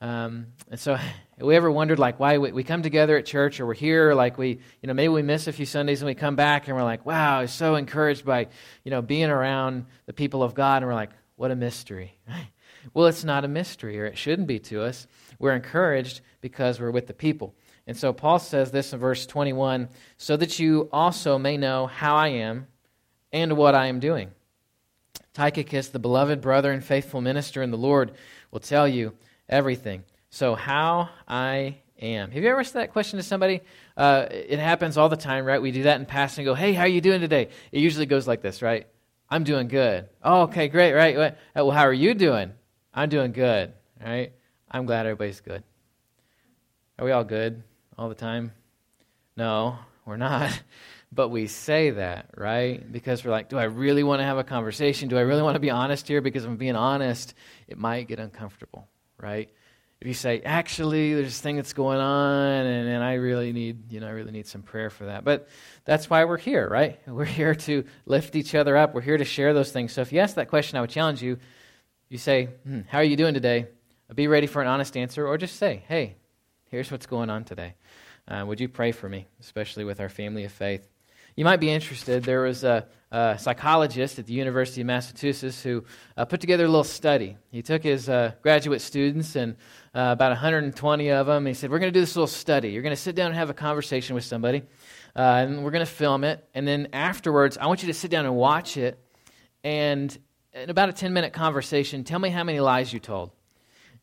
Um, 0.00 0.48
and 0.68 0.80
so, 0.80 0.94
have 0.96 1.12
we 1.38 1.54
ever 1.54 1.70
wondered 1.70 2.00
like 2.00 2.18
why 2.18 2.38
we, 2.38 2.50
we, 2.50 2.64
come 2.64 2.82
together 2.82 3.16
at 3.16 3.24
church 3.24 3.60
or 3.60 3.66
we're 3.66 3.74
here, 3.74 4.14
like 4.14 4.36
we, 4.36 4.58
you 4.80 4.86
know, 4.88 4.94
maybe 4.94 5.10
we 5.10 5.22
miss 5.22 5.46
a 5.46 5.52
few 5.52 5.64
Sundays 5.64 6.02
and 6.02 6.08
we 6.08 6.16
come 6.16 6.34
back 6.34 6.66
and 6.66 6.76
we're 6.76 6.82
like, 6.82 7.06
wow, 7.06 7.38
I'm 7.38 7.46
so 7.46 7.76
encouraged 7.76 8.24
by, 8.24 8.48
you 8.82 8.90
know, 8.90 9.00
being 9.00 9.30
around 9.30 9.86
the 10.06 10.12
people 10.12 10.42
of 10.42 10.54
God, 10.54 10.82
and 10.82 10.86
we're 10.86 10.94
like, 10.94 11.12
what 11.36 11.52
a 11.52 11.56
mystery. 11.56 12.18
well, 12.94 13.06
it's 13.06 13.22
not 13.22 13.44
a 13.44 13.48
mystery, 13.48 14.00
or 14.00 14.06
it 14.06 14.18
shouldn't 14.18 14.48
be 14.48 14.58
to 14.58 14.82
us. 14.82 15.06
We're 15.38 15.54
encouraged 15.54 16.20
because 16.40 16.80
we're 16.80 16.90
with 16.90 17.06
the 17.06 17.14
people. 17.14 17.54
And 17.86 17.96
so 17.96 18.12
Paul 18.12 18.38
says 18.38 18.70
this 18.70 18.92
in 18.92 18.98
verse 18.98 19.26
21 19.26 19.88
so 20.16 20.36
that 20.36 20.58
you 20.58 20.88
also 20.92 21.38
may 21.38 21.56
know 21.56 21.86
how 21.86 22.14
I 22.14 22.28
am 22.28 22.66
and 23.32 23.56
what 23.56 23.74
I 23.74 23.86
am 23.86 23.98
doing. 23.98 24.30
Tychicus, 25.34 25.88
the 25.88 25.98
beloved 25.98 26.40
brother 26.40 26.72
and 26.72 26.84
faithful 26.84 27.20
minister 27.20 27.62
in 27.62 27.70
the 27.70 27.78
Lord, 27.78 28.12
will 28.50 28.60
tell 28.60 28.86
you 28.86 29.14
everything. 29.48 30.04
So, 30.30 30.54
how 30.54 31.08
I 31.26 31.76
am. 31.98 32.30
Have 32.30 32.42
you 32.42 32.50
ever 32.50 32.60
asked 32.60 32.74
that 32.74 32.92
question 32.92 33.18
to 33.18 33.22
somebody? 33.22 33.60
Uh, 33.96 34.26
it 34.30 34.58
happens 34.58 34.98
all 34.98 35.08
the 35.08 35.16
time, 35.16 35.44
right? 35.44 35.60
We 35.60 35.70
do 35.70 35.84
that 35.84 35.98
in 36.00 36.06
passing 36.06 36.44
go, 36.44 36.54
hey, 36.54 36.72
how 36.72 36.82
are 36.82 36.88
you 36.88 37.00
doing 37.00 37.20
today? 37.20 37.48
It 37.70 37.80
usually 37.80 38.06
goes 38.06 38.26
like 38.26 38.42
this, 38.42 38.62
right? 38.62 38.86
I'm 39.30 39.44
doing 39.44 39.68
good. 39.68 40.08
Oh, 40.22 40.42
okay, 40.42 40.68
great, 40.68 40.92
right? 40.92 41.36
Well, 41.54 41.70
how 41.70 41.86
are 41.86 41.92
you 41.92 42.14
doing? 42.14 42.52
I'm 42.92 43.08
doing 43.08 43.32
good, 43.32 43.72
right? 44.04 44.32
I'm 44.70 44.84
glad 44.84 45.06
everybody's 45.06 45.40
good. 45.40 45.62
Are 46.98 47.04
we 47.04 47.12
all 47.12 47.24
good? 47.24 47.62
All 48.02 48.08
the 48.08 48.14
time? 48.16 48.52
No, 49.36 49.78
we're 50.04 50.16
not. 50.16 50.60
But 51.14 51.28
we 51.28 51.46
say 51.46 51.90
that, 51.90 52.30
right? 52.38 52.90
Because 52.90 53.22
we're 53.22 53.32
like, 53.32 53.50
do 53.50 53.58
I 53.58 53.64
really 53.64 54.02
want 54.02 54.20
to 54.20 54.24
have 54.24 54.38
a 54.38 54.44
conversation? 54.44 55.10
Do 55.10 55.18
I 55.18 55.20
really 55.20 55.42
want 55.42 55.56
to 55.56 55.60
be 55.60 55.68
honest 55.68 56.08
here? 56.08 56.22
Because 56.22 56.44
if 56.44 56.48
I'm 56.48 56.56
being 56.56 56.74
honest, 56.74 57.34
it 57.68 57.76
might 57.76 58.08
get 58.08 58.18
uncomfortable, 58.18 58.88
right? 59.18 59.50
If 60.00 60.06
you 60.06 60.14
say, 60.14 60.40
actually, 60.40 61.12
there's 61.12 61.26
this 61.26 61.40
thing 61.42 61.56
that's 61.56 61.74
going 61.74 61.98
on, 61.98 62.64
and, 62.64 62.88
and 62.88 63.04
I 63.04 63.16
really 63.16 63.52
need, 63.52 63.92
you 63.92 64.00
know, 64.00 64.06
I 64.06 64.12
really 64.12 64.32
need 64.32 64.46
some 64.46 64.62
prayer 64.62 64.88
for 64.88 65.04
that. 65.04 65.22
But 65.22 65.48
that's 65.84 66.08
why 66.08 66.24
we're 66.24 66.38
here, 66.38 66.66
right? 66.66 66.98
We're 67.06 67.26
here 67.26 67.54
to 67.56 67.84
lift 68.06 68.34
each 68.34 68.54
other 68.54 68.74
up. 68.74 68.94
We're 68.94 69.02
here 69.02 69.18
to 69.18 69.26
share 69.26 69.52
those 69.52 69.70
things. 69.70 69.92
So 69.92 70.00
if 70.00 70.14
you 70.14 70.20
ask 70.20 70.36
that 70.36 70.48
question, 70.48 70.78
I 70.78 70.80
would 70.80 70.88
challenge 70.88 71.20
you. 71.20 71.36
You 72.08 72.16
say, 72.16 72.46
hmm, 72.64 72.80
how 72.88 72.98
are 73.00 73.04
you 73.04 73.16
doing 73.16 73.34
today? 73.34 73.66
Be 74.14 74.28
ready 74.28 74.46
for 74.46 74.62
an 74.62 74.68
honest 74.68 74.96
answer, 74.96 75.26
or 75.26 75.36
just 75.36 75.56
say, 75.56 75.84
hey, 75.88 76.16
here's 76.70 76.90
what's 76.90 77.04
going 77.04 77.28
on 77.28 77.44
today. 77.44 77.74
Uh, 78.28 78.44
would 78.46 78.60
you 78.60 78.68
pray 78.68 78.92
for 78.92 79.08
me, 79.08 79.26
especially 79.40 79.84
with 79.84 80.00
our 80.00 80.08
family 80.08 80.44
of 80.44 80.52
faith? 80.52 80.88
You 81.36 81.44
might 81.44 81.60
be 81.60 81.70
interested. 81.70 82.24
There 82.24 82.42
was 82.42 82.62
a, 82.62 82.86
a 83.10 83.38
psychologist 83.38 84.18
at 84.18 84.26
the 84.26 84.34
University 84.34 84.82
of 84.82 84.86
Massachusetts 84.86 85.62
who 85.62 85.84
uh, 86.16 86.26
put 86.26 86.40
together 86.40 86.64
a 86.64 86.68
little 86.68 86.84
study. 86.84 87.38
He 87.50 87.62
took 87.62 87.82
his 87.82 88.08
uh, 88.08 88.32
graduate 88.42 88.82
students 88.82 89.34
and 89.34 89.56
uh, 89.94 90.10
about 90.12 90.30
120 90.30 91.10
of 91.10 91.26
them. 91.26 91.46
He 91.46 91.54
said, 91.54 91.70
We're 91.70 91.78
going 91.78 91.92
to 91.92 91.98
do 91.98 92.02
this 92.02 92.14
little 92.14 92.26
study. 92.26 92.70
You're 92.70 92.82
going 92.82 92.94
to 92.94 93.00
sit 93.00 93.14
down 93.14 93.28
and 93.28 93.34
have 93.34 93.48
a 93.48 93.54
conversation 93.54 94.14
with 94.14 94.24
somebody, 94.24 94.62
uh, 95.16 95.20
and 95.20 95.64
we're 95.64 95.70
going 95.70 95.84
to 95.84 95.90
film 95.90 96.22
it. 96.24 96.46
And 96.54 96.68
then 96.68 96.88
afterwards, 96.92 97.56
I 97.56 97.66
want 97.66 97.82
you 97.82 97.86
to 97.88 97.94
sit 97.94 98.10
down 98.10 98.26
and 98.26 98.36
watch 98.36 98.76
it. 98.76 98.98
And 99.64 100.16
in 100.52 100.68
about 100.68 100.90
a 100.90 100.92
10 100.92 101.14
minute 101.14 101.32
conversation, 101.32 102.04
tell 102.04 102.18
me 102.18 102.28
how 102.28 102.44
many 102.44 102.60
lies 102.60 102.92
you 102.92 103.00
told. 103.00 103.30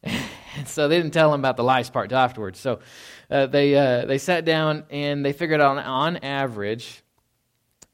so 0.66 0.88
they 0.88 0.98
didn't 0.98 1.14
tell 1.14 1.34
him 1.34 1.40
about 1.40 1.58
the 1.58 1.64
lies 1.64 1.90
part 1.90 2.12
afterwards. 2.12 2.60
So 2.60 2.80
uh, 3.30 3.48
they, 3.48 3.76
uh, 3.76 4.06
they 4.06 4.18
sat 4.18 4.46
down 4.46 4.86
and 4.90 5.26
they 5.26 5.34
figured 5.34 5.62
out 5.62 5.78
on, 5.78 5.84
on 5.84 6.18
average, 6.18 7.04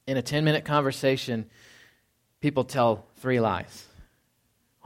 in 0.07 0.17
a 0.17 0.21
10 0.21 0.43
minute 0.43 0.65
conversation, 0.65 1.49
people 2.41 2.63
tell 2.63 3.05
three 3.17 3.39
lies. 3.39 3.85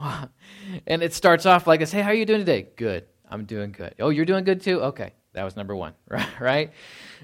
and 0.86 1.02
it 1.02 1.12
starts 1.12 1.46
off 1.46 1.66
like 1.66 1.80
this 1.80 1.92
Hey, 1.92 2.00
how 2.00 2.10
are 2.10 2.14
you 2.14 2.26
doing 2.26 2.40
today? 2.40 2.68
Good. 2.76 3.06
I'm 3.28 3.44
doing 3.44 3.72
good. 3.72 3.94
Oh, 4.00 4.08
you're 4.08 4.24
doing 4.24 4.44
good 4.44 4.62
too? 4.62 4.82
Okay. 4.82 5.12
That 5.32 5.44
was 5.44 5.54
number 5.54 5.76
one, 5.76 5.94
right? 6.40 6.72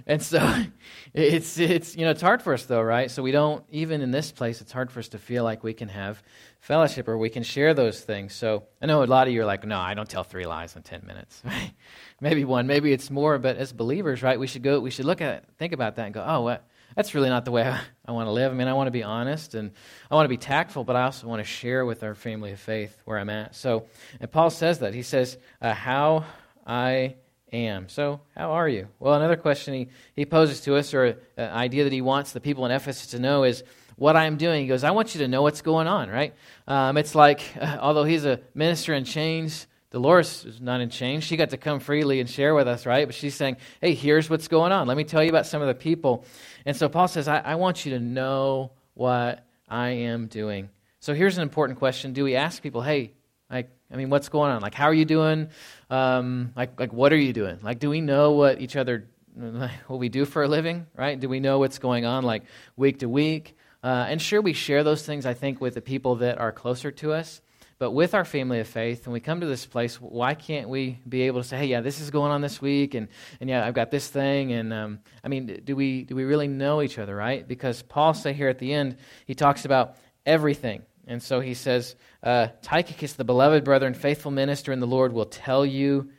And 0.07 0.23
so 0.23 0.65
it's, 1.15 1.59
it's, 1.59 1.97
you 1.97 2.05
know, 2.05 2.13
it's 2.13 2.23
hard 2.23 2.41
for 2.41 2.55
us 2.55 2.65
though, 2.65 2.83
right? 2.83 3.11
So 3.11 3.23
we 3.23 3.33
don't, 3.33 3.65
even 3.71 4.01
in 4.01 4.13
this 4.13 4.31
place, 4.31 4.61
it's 4.61 4.71
hard 4.71 4.93
for 4.93 5.01
us 5.01 5.09
to 5.09 5.19
feel 5.19 5.43
like 5.43 5.65
we 5.65 5.75
can 5.75 5.89
have 5.89 6.23
fellowship 6.61 7.09
or 7.09 7.19
we 7.19 7.31
can 7.31 7.43
share 7.43 7.75
those 7.75 8.01
things. 8.01 8.33
So 8.35 8.65
I 8.81 8.87
know 8.87 9.03
a 9.03 9.07
lot 9.07 9.27
of 9.27 9.33
you 9.33 9.43
are 9.43 9.47
like, 9.47 9.67
no, 9.67 9.79
I 9.79 9.95
don't 9.95 10.09
tell 10.09 10.25
three 10.25 10.47
lies 10.47 10.77
in 10.77 10.83
10 10.83 11.05
minutes, 11.07 11.43
maybe 12.21 12.45
one, 12.45 12.67
maybe 12.67 12.93
it's 12.93 13.11
more, 13.11 13.39
but 13.39 13.57
as 13.57 13.73
believers, 13.73 14.23
right, 14.23 14.39
we 14.39 14.47
should 14.47 14.63
go, 14.63 14.79
we 14.79 14.91
should 14.91 15.05
look 15.05 15.21
at, 15.21 15.45
think 15.59 15.73
about 15.73 15.97
that 15.97 16.07
and 16.07 16.15
go, 16.15 16.25
oh, 16.27 16.43
what? 16.43 16.65
That's 16.95 17.15
really 17.15 17.29
not 17.29 17.45
the 17.45 17.51
way 17.51 17.63
I, 17.63 17.81
I 18.07 18.13
want 18.13 18.27
to 18.27 18.31
live. 18.31 18.51
I 18.51 18.55
mean, 18.55 18.69
I 18.69 18.73
want 18.73 18.87
to 18.87 18.93
be 18.93 19.03
honest 19.03 19.55
and 19.55 19.73
I 20.11 20.15
want 20.15 20.25
to 20.25 20.31
be 20.31 20.39
tactful, 20.39 20.83
but 20.83 20.97
I 20.97 21.03
also 21.03 21.27
want 21.27 21.41
to 21.41 21.45
share 21.45 21.85
with 21.85 22.03
our 22.03 22.15
family 22.15 22.53
of 22.53 22.61
faith 22.61 23.03
where 23.05 23.19
I'm 23.19 23.29
at. 23.29 23.55
So, 23.55 23.87
and 24.19 24.31
Paul 24.31 24.49
says 24.49 24.79
that. 24.79 24.95
He 24.95 25.03
says, 25.03 25.37
uh, 25.61 25.75
how 25.75 26.25
I 26.67 27.17
am. 27.53 27.89
So, 27.89 28.21
how 28.37 28.53
are 28.53 28.69
you? 28.69 28.89
Well, 28.99 29.15
another 29.15 29.37
question 29.37 29.75
he, 29.75 29.89
he 30.15 30.27
poses 30.27 30.61
to 30.63 30.77
us, 30.77 30.93
or 30.95 31.19
an 31.37 31.51
idea 31.51 31.85
that 31.85 31.93
he 31.93 32.01
wants 32.01 32.33
the 32.33 32.41
people 32.41 32.67
in 32.67 32.73
Ephesus 32.73 33.09
to 33.09 33.19
know, 33.19 33.45
is 33.45 33.63
what 33.97 34.17
I'm 34.17 34.37
doing. 34.37 34.63
He 34.63 34.69
goes, 34.69 34.85
I 34.85 34.91
want 34.91 35.15
you 35.15 35.21
to 35.21 35.29
know 35.29 35.43
what's 35.43 35.63
going 35.63 35.87
on, 35.87 36.09
right? 36.09 36.35
Um, 36.67 36.97
it's 36.97 37.15
like, 37.15 37.41
uh, 37.61 37.79
although 37.81 38.05
he's 38.05 38.25
a 38.25 38.41
minister 38.55 38.95
in 38.95 39.05
chains, 39.05 39.67
Dolores 39.91 40.45
is 40.45 40.61
not 40.61 40.81
in 40.81 40.91
chains. 40.91 41.25
She 41.25 41.37
got 41.37 41.51
to 41.51 41.57
come 41.57 41.81
freely 41.81 42.21
and 42.21 42.29
share 42.29 42.55
with 42.55 42.69
us, 42.69 42.85
right? 42.85 43.07
But 43.07 43.15
she's 43.15 43.35
saying, 43.35 43.57
hey, 43.81 43.95
here's 43.95 44.29
what's 44.29 44.49
going 44.49 44.73
on. 44.73 44.87
Let 44.87 44.97
me 44.97 45.05
tell 45.05 45.23
you 45.23 45.31
about 45.31 45.47
some 45.47 45.63
of 45.63 45.69
the 45.69 45.75
people. 45.75 46.25
And 46.65 46.77
so 46.77 46.89
Paul 46.89 47.09
says, 47.09 47.29
I, 47.29 47.39
I 47.39 47.55
want 47.55 47.87
you 47.87 47.93
to 47.93 48.01
know 48.01 48.73
what 48.95 49.47
I 49.69 49.91
am 49.91 50.27
doing. 50.27 50.69
So 51.01 51.15
here's 51.15 51.37
an 51.37 51.43
important 51.43 51.79
question 51.79 52.13
Do 52.13 52.25
we 52.25 52.35
ask 52.35 52.63
people, 52.63 52.83
hey, 52.83 53.13
like, 53.51 53.71
I 53.93 53.97
mean, 53.97 54.11
what's 54.11 54.29
going 54.29 54.51
on? 54.51 54.63
Like, 54.63 54.75
how 54.75 54.87
are 54.87 54.95
you 54.95 55.05
doing? 55.05 55.49
Um, 55.91 56.53
like, 56.57 56.79
like, 56.79 56.93
what 56.93 57.13
are 57.13 57.19
you 57.19 57.33
doing? 57.33 57.59
Like, 57.63 57.79
do 57.79 57.89
we 57.89 58.01
know 58.01 58.33
what 58.33 58.61
each 58.61 58.77
other, 58.77 59.09
what 59.35 59.99
we 59.99 60.09
do 60.09 60.25
for 60.25 60.43
a 60.43 60.49
living, 60.49 60.87
right? 60.95 61.19
Do 61.19 61.29
we 61.29 61.41
know 61.41 61.59
what's 61.59 61.79
going 61.79 62.05
on, 62.05 62.25
like, 62.25 62.45
week 62.77 63.01
to 63.01 63.09
week? 63.09 63.57
Uh, 63.83 64.07
and 64.09 64.21
sure, 64.21 64.41
we 64.41 64.53
share 64.53 64.83
those 64.83 65.05
things, 65.05 65.27
I 65.27 65.35
think, 65.35 65.61
with 65.61 65.75
the 65.75 65.81
people 65.81 66.17
that 66.17 66.39
are 66.39 66.51
closer 66.51 66.91
to 66.91 67.13
us. 67.13 67.41
But 67.79 67.91
with 67.91 68.15
our 68.15 68.25
family 68.25 68.61
of 68.61 68.67
faith, 68.67 69.07
when 69.07 69.13
we 69.13 69.21
come 69.21 69.41
to 69.41 69.47
this 69.47 69.67
place, 69.67 70.01
why 70.01 70.35
can't 70.35 70.71
we 70.71 70.99
be 71.07 71.23
able 71.23 71.43
to 71.43 71.47
say, 71.47 71.59
"Hey, 71.59 71.67
yeah, 71.67 71.83
this 71.83 72.01
is 72.01 72.11
going 72.11 72.33
on 72.33 72.41
this 72.41 72.63
week, 72.63 72.95
and, 72.95 73.09
and 73.39 73.51
yeah, 73.51 73.67
I've 73.67 73.75
got 73.75 73.91
this 73.91 74.09
thing." 74.09 74.53
And 74.53 74.73
um, 74.73 75.01
I 75.23 75.29
mean, 75.29 75.61
do 75.63 75.77
we 75.77 76.05
do 76.05 76.17
we 76.17 76.25
really 76.25 76.49
know 76.49 76.81
each 76.81 76.99
other, 76.99 77.15
right? 77.15 77.47
Because 77.47 77.83
Paul 77.83 78.15
say 78.15 78.33
here 78.33 78.49
at 78.49 78.59
the 78.59 78.73
end, 78.73 78.97
he 79.27 79.35
talks 79.35 79.67
about 79.67 79.97
everything, 80.25 80.83
and 81.07 81.23
so 81.23 81.41
he 81.41 81.55
says, 81.55 81.95
uh, 82.23 82.49
"Tychicus, 82.63 83.15
the 83.15 83.25
beloved 83.25 83.65
brother 83.65 83.87
and 83.87 83.97
faithful 83.97 84.31
minister 84.31 84.73
in 84.73 84.81
the 84.81 84.87
Lord, 84.87 85.13
will 85.13 85.27
tell 85.27 85.65
you 85.65 86.11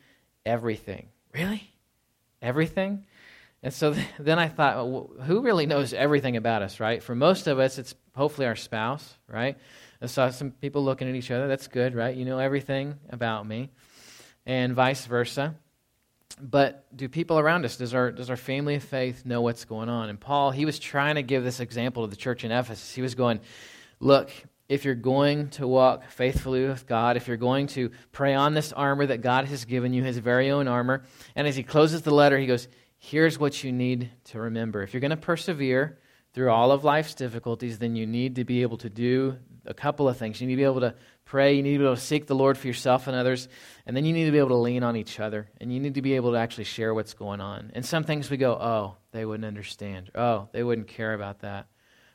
everything." 0.46 1.10
Really, 1.34 1.70
everything. 2.42 3.06
And 3.64 3.74
so 3.74 3.96
then 4.20 4.40
I 4.40 4.48
thought, 4.48 4.90
well, 4.90 5.12
who 5.24 5.42
really 5.42 5.66
knows 5.66 5.94
everything 5.94 6.38
about 6.38 6.62
us, 6.62 6.80
right? 6.80 7.02
For 7.02 7.16
most 7.16 7.48
of 7.48 7.60
us, 7.60 7.78
it's 7.78 7.96
hopefully 8.16 8.48
our 8.48 8.56
spouse, 8.56 9.18
right? 9.28 9.58
I 10.02 10.06
saw 10.06 10.30
some 10.30 10.52
people 10.52 10.84
looking 10.84 11.10
at 11.10 11.16
each 11.16 11.32
other. 11.32 11.48
That's 11.48 11.68
good, 11.68 11.96
right? 11.96 12.16
You 12.16 12.26
know 12.26 12.40
everything 12.40 12.96
about 13.10 13.48
me, 13.48 13.70
and 14.46 14.74
vice 14.74 15.06
versa. 15.06 15.56
But 16.40 16.86
do 16.96 17.10
people 17.10 17.40
around 17.40 17.66
us, 17.66 17.78
does 17.78 17.96
our, 17.96 18.12
does 18.12 18.30
our 18.30 18.38
family 18.38 18.76
of 18.76 18.84
faith 18.84 19.26
know 19.26 19.42
what's 19.42 19.66
going 19.66 19.90
on? 19.90 20.10
And 20.10 20.20
Paul, 20.20 20.52
he 20.52 20.66
was 20.66 20.78
trying 20.78 21.16
to 21.16 21.24
give 21.24 21.44
this 21.44 21.60
example 21.60 22.04
to 22.04 22.10
the 22.10 22.16
church 22.16 22.44
in 22.44 22.52
Ephesus. 22.52 22.94
He 22.94 23.02
was 23.02 23.16
going, 23.16 23.40
look, 24.00 24.30
if 24.70 24.84
you're 24.84 24.96
going 24.96 25.50
to 25.52 25.68
walk 25.68 26.10
faithfully 26.10 26.68
with 26.68 26.86
God, 26.86 27.16
if 27.16 27.28
you're 27.28 27.38
going 27.38 27.68
to 27.68 27.92
pray 28.12 28.34
on 28.34 28.54
this 28.54 28.74
armor 28.74 29.06
that 29.06 29.22
God 29.22 29.46
has 29.46 29.66
given 29.66 29.94
you, 29.94 30.04
his 30.04 30.18
very 30.18 30.50
own 30.50 30.68
armor, 30.68 31.04
and 31.36 31.48
as 31.48 31.56
he 31.56 31.64
closes 31.64 32.02
the 32.02 32.14
letter, 32.14 32.38
he 32.38 32.48
goes, 32.48 32.68
here's 32.98 33.40
what 33.40 33.64
you 33.64 33.72
need 33.72 34.10
to 34.26 34.40
remember. 34.40 34.84
If 34.84 34.94
you're 34.94 35.02
going 35.02 35.12
to 35.12 35.18
persevere 35.18 36.00
through 36.34 36.52
all 36.52 36.72
of 36.72 36.84
life's 36.84 37.14
difficulties, 37.14 37.80
then 37.80 37.96
you 37.96 38.06
need 38.06 38.36
to 38.36 38.44
be 38.44 38.62
able 38.62 38.78
to 38.80 38.90
do 38.90 39.38
a 39.66 39.74
couple 39.74 40.08
of 40.10 40.18
things. 40.18 40.40
You 40.42 40.48
need 40.48 40.54
to 40.54 40.58
be 40.58 40.64
able 40.64 40.82
to 40.82 40.96
pray, 41.26 41.56
you 41.56 41.64
need 41.64 41.74
to 41.74 41.80
be 41.80 41.86
able 41.86 41.96
to 41.96 42.02
seek 42.02 42.26
the 42.26 42.36
Lord 42.36 42.58
for 42.58 42.68
yourself 42.68 43.08
and 43.08 43.16
others, 43.16 43.50
and 43.86 43.96
then 43.96 44.06
you 44.06 44.14
need 44.14 44.26
to 44.26 44.32
be 44.32 44.38
able 44.38 44.50
to 44.50 44.56
lean 44.56 44.84
on 44.84 44.96
each 44.96 45.20
other, 45.20 45.50
and 45.60 45.74
you 45.74 45.80
need 45.80 45.96
to 45.96 46.02
be 46.02 46.14
able 46.14 46.32
to 46.32 46.38
actually 46.38 46.64
share 46.64 46.94
what's 46.94 47.14
going 47.14 47.42
on. 47.42 47.72
And 47.74 47.86
some 47.86 48.04
things 48.04 48.30
we 48.30 48.38
go, 48.38 48.54
oh, 48.54 48.96
they 49.12 49.26
wouldn't 49.26 49.46
understand. 49.46 50.10
Oh, 50.16 50.48
they 50.54 50.64
wouldn't 50.64 50.88
care 50.88 51.14
about 51.14 51.40
that. 51.40 51.68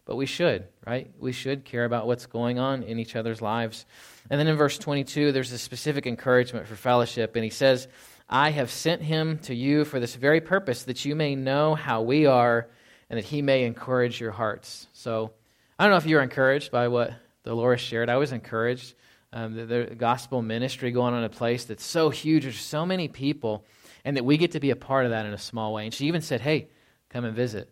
But 0.04 0.16
we 0.16 0.26
should, 0.26 0.66
right? 0.86 1.10
We 1.18 1.32
should 1.32 1.64
care 1.64 1.84
about 1.84 2.06
what's 2.06 2.26
going 2.26 2.58
on 2.58 2.82
in 2.82 2.98
each 2.98 3.14
other's 3.14 3.40
lives. 3.40 3.86
And 4.30 4.40
then 4.40 4.48
in 4.48 4.56
verse 4.56 4.78
22, 4.78 5.32
there's 5.32 5.52
a 5.52 5.58
specific 5.58 6.06
encouragement 6.06 6.66
for 6.66 6.74
fellowship, 6.74 7.36
and 7.36 7.44
he 7.44 7.50
says, 7.50 7.86
I 8.28 8.50
have 8.50 8.70
sent 8.70 9.02
him 9.02 9.38
to 9.40 9.54
you 9.54 9.84
for 9.84 10.00
this 10.00 10.14
very 10.14 10.40
purpose, 10.40 10.84
that 10.84 11.04
you 11.04 11.14
may 11.14 11.34
know 11.34 11.74
how 11.74 12.02
we 12.02 12.26
are 12.26 12.68
and 13.10 13.18
that 13.18 13.26
he 13.26 13.42
may 13.42 13.64
encourage 13.64 14.20
your 14.20 14.30
hearts. 14.30 14.86
So 14.94 15.32
I 15.78 15.84
don't 15.84 15.90
know 15.90 15.98
if 15.98 16.06
you 16.06 16.16
were 16.16 16.22
encouraged 16.22 16.72
by 16.72 16.88
what 16.88 17.12
Dolores 17.44 17.82
shared. 17.82 18.08
I 18.08 18.16
was 18.16 18.32
encouraged. 18.32 18.94
Um, 19.34 19.54
the, 19.54 19.66
the, 19.66 19.94
gospel 19.94 20.42
ministry 20.42 20.90
going 20.92 21.12
on 21.14 21.20
in 21.20 21.24
a 21.24 21.30
place 21.30 21.64
that's 21.64 21.84
so 21.84 22.10
huge, 22.10 22.44
there's 22.44 22.60
so 22.60 22.84
many 22.86 23.08
people, 23.08 23.64
and 24.04 24.16
that 24.16 24.24
we 24.24 24.36
get 24.36 24.52
to 24.52 24.60
be 24.60 24.70
a 24.70 24.76
part 24.76 25.04
of 25.04 25.10
that 25.10 25.26
in 25.26 25.32
a 25.32 25.38
small 25.38 25.72
way. 25.72 25.84
And 25.84 25.92
she 25.92 26.06
even 26.06 26.20
said, 26.20 26.40
Hey, 26.40 26.68
come 27.08 27.24
and 27.24 27.34
visit. 27.34 27.70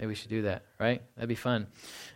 Maybe 0.00 0.08
we 0.08 0.14
should 0.14 0.30
do 0.30 0.42
that, 0.42 0.62
right? 0.78 1.02
That'd 1.14 1.28
be 1.28 1.34
fun. 1.34 1.66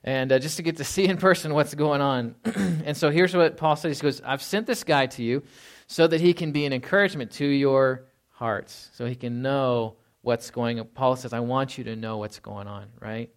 And 0.05 0.33
uh, 0.33 0.39
just 0.39 0.57
to 0.57 0.63
get 0.63 0.79
to 0.79 0.85
see 0.85 1.05
in 1.05 1.19
person 1.19 1.53
what's 1.53 1.75
going 1.75 2.01
on. 2.01 2.35
and 2.47 2.97
so 2.97 3.11
here's 3.11 3.37
what 3.37 3.59
Paul 3.59 3.77
says 3.77 4.01
He 4.01 4.03
goes, 4.03 4.23
I've 4.25 4.41
sent 4.41 4.67
this 4.67 4.85
guy 4.85 5.05
to 5.05 5.23
you 5.23 5.43
so 5.87 6.07
that 6.07 6.19
he 6.19 6.33
can 6.33 6.51
be 6.51 6.65
an 6.65 6.73
encouragement 6.73 7.33
to 7.33 7.45
your 7.45 8.07
hearts, 8.31 8.89
so 8.95 9.05
he 9.05 9.15
can 9.15 9.43
know 9.43 9.97
what's 10.23 10.51
going 10.51 10.81
on. 10.81 10.87
Paul 10.87 11.17
says, 11.17 11.35
I 11.35 11.41
want 11.41 11.77
you 11.77 11.85
to 11.85 11.95
know 11.95 12.17
what's 12.17 12.39
going 12.39 12.69
on, 12.69 12.87
right? 13.01 13.29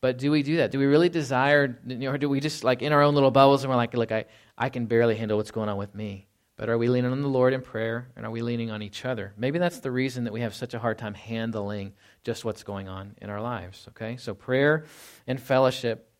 But 0.00 0.18
do 0.18 0.30
we 0.30 0.44
do 0.44 0.58
that? 0.58 0.70
Do 0.70 0.78
we 0.78 0.86
really 0.86 1.08
desire, 1.08 1.76
or 2.04 2.16
do 2.16 2.28
we 2.28 2.38
just 2.38 2.62
like 2.62 2.82
in 2.82 2.92
our 2.92 3.02
own 3.02 3.14
little 3.14 3.32
bubbles 3.32 3.64
and 3.64 3.70
we're 3.70 3.76
like, 3.76 3.92
look, 3.92 4.12
I, 4.12 4.26
I 4.56 4.68
can 4.68 4.86
barely 4.86 5.16
handle 5.16 5.36
what's 5.36 5.50
going 5.50 5.68
on 5.68 5.78
with 5.78 5.96
me? 5.96 6.28
But 6.60 6.68
are 6.68 6.76
we 6.76 6.90
leaning 6.90 7.10
on 7.10 7.22
the 7.22 7.26
Lord 7.26 7.54
in 7.54 7.62
prayer 7.62 8.08
and 8.16 8.26
are 8.26 8.30
we 8.30 8.42
leaning 8.42 8.70
on 8.70 8.82
each 8.82 9.06
other? 9.06 9.32
Maybe 9.38 9.58
that's 9.58 9.80
the 9.80 9.90
reason 9.90 10.24
that 10.24 10.32
we 10.34 10.42
have 10.42 10.54
such 10.54 10.74
a 10.74 10.78
hard 10.78 10.98
time 10.98 11.14
handling 11.14 11.94
just 12.22 12.44
what's 12.44 12.64
going 12.64 12.86
on 12.86 13.14
in 13.22 13.30
our 13.30 13.40
lives, 13.40 13.86
okay? 13.88 14.18
So 14.18 14.34
prayer 14.34 14.84
and 15.26 15.40
fellowship. 15.40 16.12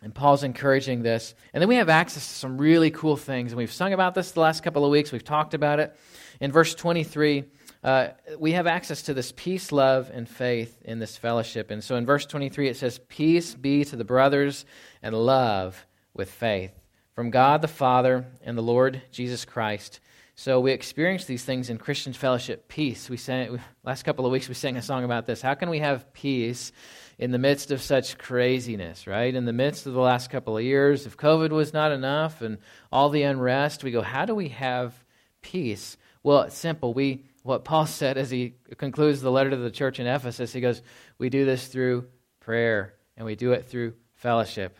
And 0.00 0.14
Paul's 0.14 0.44
encouraging 0.44 1.02
this. 1.02 1.34
And 1.52 1.60
then 1.60 1.68
we 1.68 1.74
have 1.74 1.88
access 1.88 2.24
to 2.24 2.34
some 2.34 2.56
really 2.56 2.92
cool 2.92 3.16
things. 3.16 3.50
And 3.50 3.58
we've 3.58 3.72
sung 3.72 3.92
about 3.92 4.14
this 4.14 4.30
the 4.30 4.38
last 4.38 4.62
couple 4.62 4.84
of 4.84 4.92
weeks. 4.92 5.10
We've 5.10 5.24
talked 5.24 5.54
about 5.54 5.80
it. 5.80 5.96
In 6.40 6.52
verse 6.52 6.76
23, 6.76 7.42
uh, 7.82 8.08
we 8.38 8.52
have 8.52 8.68
access 8.68 9.02
to 9.02 9.14
this 9.14 9.32
peace, 9.34 9.72
love, 9.72 10.08
and 10.14 10.28
faith 10.28 10.82
in 10.84 11.00
this 11.00 11.16
fellowship. 11.16 11.72
And 11.72 11.82
so 11.82 11.96
in 11.96 12.06
verse 12.06 12.26
23, 12.26 12.68
it 12.68 12.76
says, 12.76 13.00
Peace 13.08 13.56
be 13.56 13.84
to 13.86 13.96
the 13.96 14.04
brothers 14.04 14.66
and 15.02 15.16
love 15.16 15.84
with 16.14 16.30
faith 16.30 16.83
from 17.14 17.30
God 17.30 17.62
the 17.62 17.68
Father 17.68 18.26
and 18.42 18.58
the 18.58 18.62
Lord 18.62 19.00
Jesus 19.10 19.44
Christ. 19.44 20.00
So 20.36 20.58
we 20.58 20.72
experience 20.72 21.26
these 21.26 21.44
things 21.44 21.70
in 21.70 21.78
Christian 21.78 22.12
fellowship. 22.12 22.66
Peace. 22.66 23.08
We 23.08 23.16
sang 23.16 23.60
last 23.84 24.02
couple 24.02 24.26
of 24.26 24.32
weeks. 24.32 24.48
We 24.48 24.54
sang 24.54 24.76
a 24.76 24.82
song 24.82 25.04
about 25.04 25.26
this. 25.26 25.40
How 25.40 25.54
can 25.54 25.70
we 25.70 25.78
have 25.78 26.12
peace 26.12 26.72
in 27.18 27.30
the 27.30 27.38
midst 27.38 27.70
of 27.70 27.80
such 27.80 28.18
craziness? 28.18 29.06
Right 29.06 29.32
in 29.32 29.44
the 29.44 29.52
midst 29.52 29.86
of 29.86 29.94
the 29.94 30.00
last 30.00 30.30
couple 30.30 30.58
of 30.58 30.64
years, 30.64 31.06
if 31.06 31.16
COVID 31.16 31.50
was 31.50 31.72
not 31.72 31.92
enough 31.92 32.42
and 32.42 32.58
all 32.90 33.10
the 33.10 33.22
unrest, 33.22 33.84
we 33.84 33.92
go, 33.92 34.02
how 34.02 34.24
do 34.24 34.34
we 34.34 34.48
have 34.48 34.92
peace? 35.40 35.96
Well, 36.24 36.42
it's 36.42 36.58
simple. 36.58 36.92
We 36.92 37.26
what 37.44 37.64
Paul 37.64 37.86
said 37.86 38.18
as 38.18 38.30
he 38.30 38.54
concludes 38.76 39.20
the 39.20 39.30
letter 39.30 39.50
to 39.50 39.56
the 39.56 39.70
church 39.70 40.00
in 40.00 40.08
Ephesus. 40.08 40.52
He 40.52 40.60
goes, 40.60 40.82
We 41.18 41.28
do 41.28 41.44
this 41.44 41.68
through 41.68 42.08
prayer, 42.40 42.94
and 43.16 43.24
we 43.24 43.36
do 43.36 43.52
it 43.52 43.66
through 43.66 43.94
fellowship. 44.16 44.76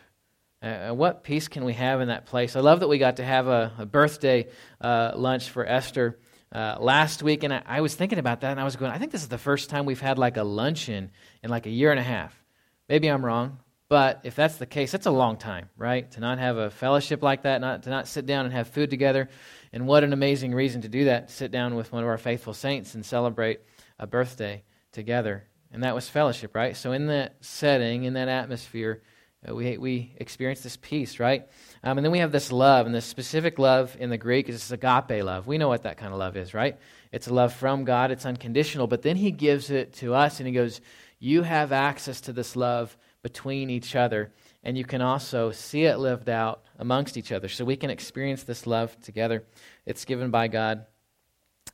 Uh, 0.65 0.91
what 0.95 1.23
peace 1.23 1.47
can 1.47 1.63
we 1.63 1.73
have 1.73 2.01
in 2.01 2.07
that 2.07 2.25
place? 2.25 2.55
I 2.55 2.59
love 2.59 2.79
that 2.79 2.87
we 2.87 2.97
got 2.97 3.17
to 3.17 3.23
have 3.23 3.45
a, 3.45 3.71
a 3.77 3.85
birthday 3.85 4.47
uh, 4.81 5.11
lunch 5.15 5.51
for 5.51 5.63
Esther 5.63 6.17
uh, 6.51 6.77
last 6.79 7.21
week, 7.21 7.43
and 7.43 7.53
I, 7.53 7.61
I, 7.67 7.81
was 7.81 7.93
thinking 7.93 8.17
about 8.17 8.41
that, 8.41 8.49
and 8.49 8.59
I 8.59 8.63
was 8.63 8.75
going, 8.75 8.91
I 8.91 8.97
think 8.97 9.11
this 9.11 9.21
is 9.21 9.27
the 9.27 9.37
first 9.37 9.69
time 9.69 9.85
we've 9.85 10.01
had 10.01 10.17
like 10.17 10.37
a 10.37 10.43
luncheon 10.43 11.11
in 11.43 11.51
like 11.51 11.67
a 11.67 11.69
year 11.69 11.91
and 11.91 11.99
a 11.99 12.03
half. 12.03 12.33
Maybe 12.89 13.07
I'm 13.09 13.23
wrong, 13.23 13.59
but 13.89 14.21
if 14.23 14.35
that's 14.35 14.57
the 14.57 14.65
case, 14.65 14.91
that's 14.91 15.05
a 15.05 15.11
long 15.11 15.37
time, 15.37 15.69
right? 15.77 16.09
To 16.13 16.19
not 16.19 16.39
have 16.39 16.57
a 16.57 16.71
fellowship 16.71 17.21
like 17.21 17.43
that, 17.43 17.61
not 17.61 17.83
to 17.83 17.91
not 17.91 18.07
sit 18.07 18.25
down 18.25 18.45
and 18.45 18.53
have 18.55 18.67
food 18.69 18.89
together. 18.89 19.29
And 19.71 19.85
what 19.85 20.03
an 20.03 20.13
amazing 20.13 20.55
reason 20.55 20.81
to 20.81 20.89
do 20.89 21.05
that, 21.05 21.29
sit 21.29 21.51
down 21.51 21.75
with 21.75 21.91
one 21.91 22.01
of 22.01 22.09
our 22.09 22.17
faithful 22.17 22.55
saints 22.55 22.95
and 22.95 23.05
celebrate 23.05 23.59
a 23.99 24.07
birthday 24.07 24.63
together. 24.91 25.43
And 25.71 25.83
that 25.83 25.93
was 25.93 26.09
fellowship, 26.09 26.55
right? 26.55 26.75
So 26.75 26.91
in 26.91 27.05
that 27.05 27.35
setting, 27.41 28.05
in 28.05 28.13
that 28.13 28.29
atmosphere, 28.29 29.03
we, 29.53 29.77
we 29.77 30.15
experience 30.17 30.61
this 30.61 30.77
peace, 30.77 31.19
right? 31.19 31.47
Um, 31.83 31.97
and 31.97 32.05
then 32.05 32.11
we 32.11 32.19
have 32.19 32.31
this 32.31 32.51
love, 32.51 32.85
and 32.85 32.95
this 32.95 33.05
specific 33.05 33.59
love 33.59 33.95
in 33.99 34.09
the 34.09 34.17
Greek 34.17 34.49
is 34.49 34.71
agape 34.71 35.23
love. 35.23 35.45
We 35.47 35.57
know 35.57 35.67
what 35.67 35.83
that 35.83 35.97
kind 35.97 36.13
of 36.13 36.19
love 36.19 36.35
is, 36.35 36.53
right? 36.53 36.77
It's 37.11 37.27
a 37.27 37.33
love 37.33 37.53
from 37.53 37.83
God, 37.83 38.11
it's 38.11 38.25
unconditional, 38.25 38.87
but 38.87 39.01
then 39.01 39.15
he 39.15 39.31
gives 39.31 39.69
it 39.69 39.93
to 39.95 40.13
us, 40.13 40.39
and 40.39 40.47
he 40.47 40.53
goes, 40.53 40.81
You 41.19 41.43
have 41.43 41.71
access 41.71 42.21
to 42.21 42.33
this 42.33 42.55
love 42.55 42.97
between 43.21 43.69
each 43.69 43.95
other, 43.95 44.31
and 44.63 44.77
you 44.77 44.85
can 44.85 45.01
also 45.01 45.51
see 45.51 45.85
it 45.85 45.97
lived 45.97 46.29
out 46.29 46.63
amongst 46.79 47.17
each 47.17 47.31
other. 47.31 47.47
So 47.47 47.65
we 47.65 47.75
can 47.75 47.89
experience 47.89 48.43
this 48.43 48.65
love 48.65 48.99
together. 49.01 49.43
It's 49.85 50.05
given 50.05 50.31
by 50.31 50.47
God. 50.47 50.85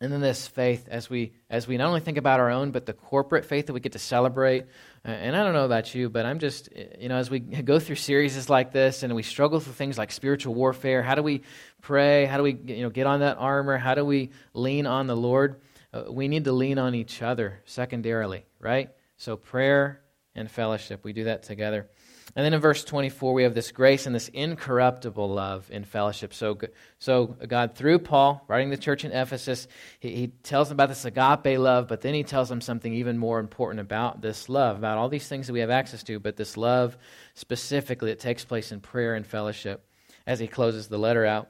And 0.01 0.11
then 0.11 0.19
this 0.19 0.47
faith, 0.47 0.87
as 0.89 1.11
we 1.11 1.31
as 1.47 1.67
we 1.67 1.77
not 1.77 1.87
only 1.87 1.99
think 1.99 2.17
about 2.17 2.39
our 2.39 2.49
own, 2.49 2.71
but 2.71 2.87
the 2.87 2.93
corporate 2.93 3.45
faith 3.45 3.67
that 3.67 3.73
we 3.73 3.79
get 3.79 3.91
to 3.91 3.99
celebrate. 3.99 4.65
And 5.03 5.35
I 5.35 5.43
don't 5.43 5.53
know 5.53 5.65
about 5.65 5.93
you, 5.93 6.09
but 6.09 6.25
I'm 6.25 6.39
just 6.39 6.69
you 6.99 7.07
know 7.07 7.17
as 7.17 7.29
we 7.29 7.39
go 7.39 7.79
through 7.79 7.97
series 7.97 8.49
like 8.49 8.71
this, 8.71 9.03
and 9.03 9.13
we 9.13 9.21
struggle 9.21 9.59
through 9.59 9.73
things 9.73 9.99
like 9.99 10.11
spiritual 10.11 10.55
warfare. 10.55 11.03
How 11.03 11.13
do 11.13 11.21
we 11.21 11.43
pray? 11.81 12.25
How 12.25 12.37
do 12.37 12.43
we 12.43 12.53
you 12.65 12.81
know 12.81 12.89
get 12.89 13.05
on 13.05 13.19
that 13.19 13.37
armor? 13.37 13.77
How 13.77 13.93
do 13.93 14.03
we 14.03 14.31
lean 14.55 14.87
on 14.87 15.05
the 15.05 15.15
Lord? 15.15 15.61
Uh, 15.93 16.05
we 16.09 16.27
need 16.27 16.45
to 16.45 16.51
lean 16.51 16.79
on 16.79 16.95
each 16.95 17.21
other 17.21 17.61
secondarily, 17.65 18.43
right? 18.59 18.89
So 19.17 19.37
prayer 19.37 20.01
and 20.33 20.49
fellowship. 20.49 21.03
We 21.03 21.13
do 21.13 21.25
that 21.25 21.43
together. 21.43 21.87
And 22.33 22.45
then 22.45 22.53
in 22.53 22.61
verse 22.61 22.85
24, 22.85 23.33
we 23.33 23.43
have 23.43 23.53
this 23.53 23.71
grace 23.71 24.05
and 24.05 24.15
this 24.15 24.29
incorruptible 24.29 25.29
love 25.29 25.69
in 25.69 25.83
fellowship. 25.83 26.33
So, 26.33 26.57
so 26.97 27.27
God, 27.27 27.75
through 27.75 27.99
Paul, 27.99 28.45
writing 28.47 28.69
the 28.69 28.77
church 28.77 29.03
in 29.03 29.11
Ephesus, 29.11 29.67
he, 29.99 30.15
he 30.15 30.27
tells 30.27 30.69
them 30.69 30.77
about 30.77 30.87
this 30.87 31.03
agape 31.03 31.59
love, 31.59 31.89
but 31.89 31.99
then 32.01 32.13
he 32.13 32.23
tells 32.23 32.47
them 32.47 32.61
something 32.61 32.93
even 32.93 33.17
more 33.17 33.39
important 33.39 33.81
about 33.81 34.21
this 34.21 34.47
love, 34.47 34.77
about 34.77 34.97
all 34.97 35.09
these 35.09 35.27
things 35.27 35.47
that 35.47 35.53
we 35.53 35.59
have 35.59 35.69
access 35.69 36.03
to, 36.03 36.19
but 36.19 36.37
this 36.37 36.55
love 36.55 36.97
specifically 37.33 38.11
that 38.11 38.19
takes 38.19 38.45
place 38.45 38.71
in 38.71 38.79
prayer 38.79 39.15
and 39.15 39.27
fellowship. 39.27 39.85
As 40.25 40.39
he 40.39 40.47
closes 40.47 40.87
the 40.87 40.99
letter 40.99 41.25
out, 41.25 41.49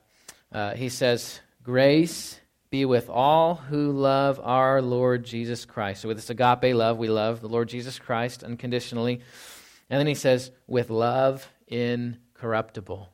uh, 0.52 0.74
he 0.74 0.90
says, 0.90 1.42
Grace 1.64 2.40
be 2.72 2.86
with 2.86 3.10
all 3.10 3.56
who 3.56 3.92
love 3.92 4.40
our 4.42 4.82
Lord 4.82 5.26
Jesus 5.26 5.66
Christ. 5.66 6.02
So, 6.02 6.08
with 6.08 6.18
this 6.18 6.30
agape 6.30 6.74
love, 6.74 6.98
we 6.98 7.10
love 7.10 7.42
the 7.42 7.50
Lord 7.50 7.70
Jesus 7.70 8.00
Christ 8.00 8.44
unconditionally. 8.44 9.22
And 9.92 10.00
then 10.00 10.08
he 10.08 10.16
says, 10.16 10.52
with 10.68 10.90
love 10.90 11.50
incorruptible. 11.68 13.10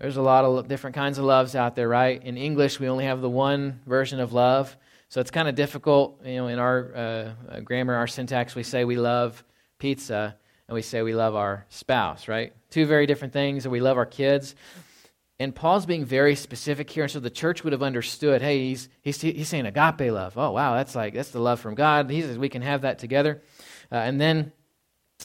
There's 0.00 0.16
a 0.16 0.22
lot 0.22 0.44
of 0.44 0.66
different 0.66 0.96
kinds 0.96 1.18
of 1.18 1.24
loves 1.24 1.54
out 1.54 1.76
there, 1.76 1.88
right? 1.88 2.20
In 2.20 2.36
English, 2.36 2.80
we 2.80 2.88
only 2.88 3.04
have 3.04 3.20
the 3.20 3.30
one 3.30 3.80
version 3.86 4.18
of 4.18 4.32
love. 4.32 4.76
So 5.08 5.20
it's 5.20 5.30
kind 5.30 5.46
of 5.46 5.54
difficult. 5.54 6.20
You 6.26 6.34
know, 6.34 6.48
in 6.48 6.58
our 6.58 6.92
uh, 6.94 6.98
uh, 7.48 7.60
grammar, 7.60 7.94
our 7.94 8.08
syntax, 8.08 8.56
we 8.56 8.64
say 8.64 8.84
we 8.84 8.96
love 8.96 9.44
pizza 9.78 10.36
and 10.66 10.74
we 10.74 10.82
say 10.82 11.02
we 11.02 11.14
love 11.14 11.36
our 11.36 11.64
spouse, 11.68 12.26
right? 12.26 12.52
Two 12.70 12.86
very 12.86 13.06
different 13.06 13.32
things, 13.32 13.64
and 13.64 13.70
we 13.70 13.80
love 13.80 13.96
our 13.96 14.06
kids. 14.06 14.56
And 15.38 15.54
Paul's 15.54 15.86
being 15.86 16.04
very 16.04 16.34
specific 16.34 16.90
here, 16.90 17.04
and 17.04 17.12
so 17.12 17.20
the 17.20 17.30
church 17.30 17.62
would 17.62 17.72
have 17.72 17.82
understood. 17.82 18.42
Hey, 18.42 18.68
he's 18.68 18.88
he's, 19.02 19.20
he's 19.20 19.48
saying 19.48 19.66
agape 19.66 20.10
love. 20.10 20.36
Oh, 20.36 20.50
wow, 20.50 20.74
that's 20.74 20.96
like 20.96 21.14
that's 21.14 21.30
the 21.30 21.40
love 21.40 21.60
from 21.60 21.76
God. 21.76 22.10
He 22.10 22.20
says 22.22 22.36
we 22.36 22.48
can 22.48 22.62
have 22.62 22.80
that 22.82 22.98
together. 22.98 23.42
Uh, 23.92 23.96
and 23.96 24.20
then 24.20 24.52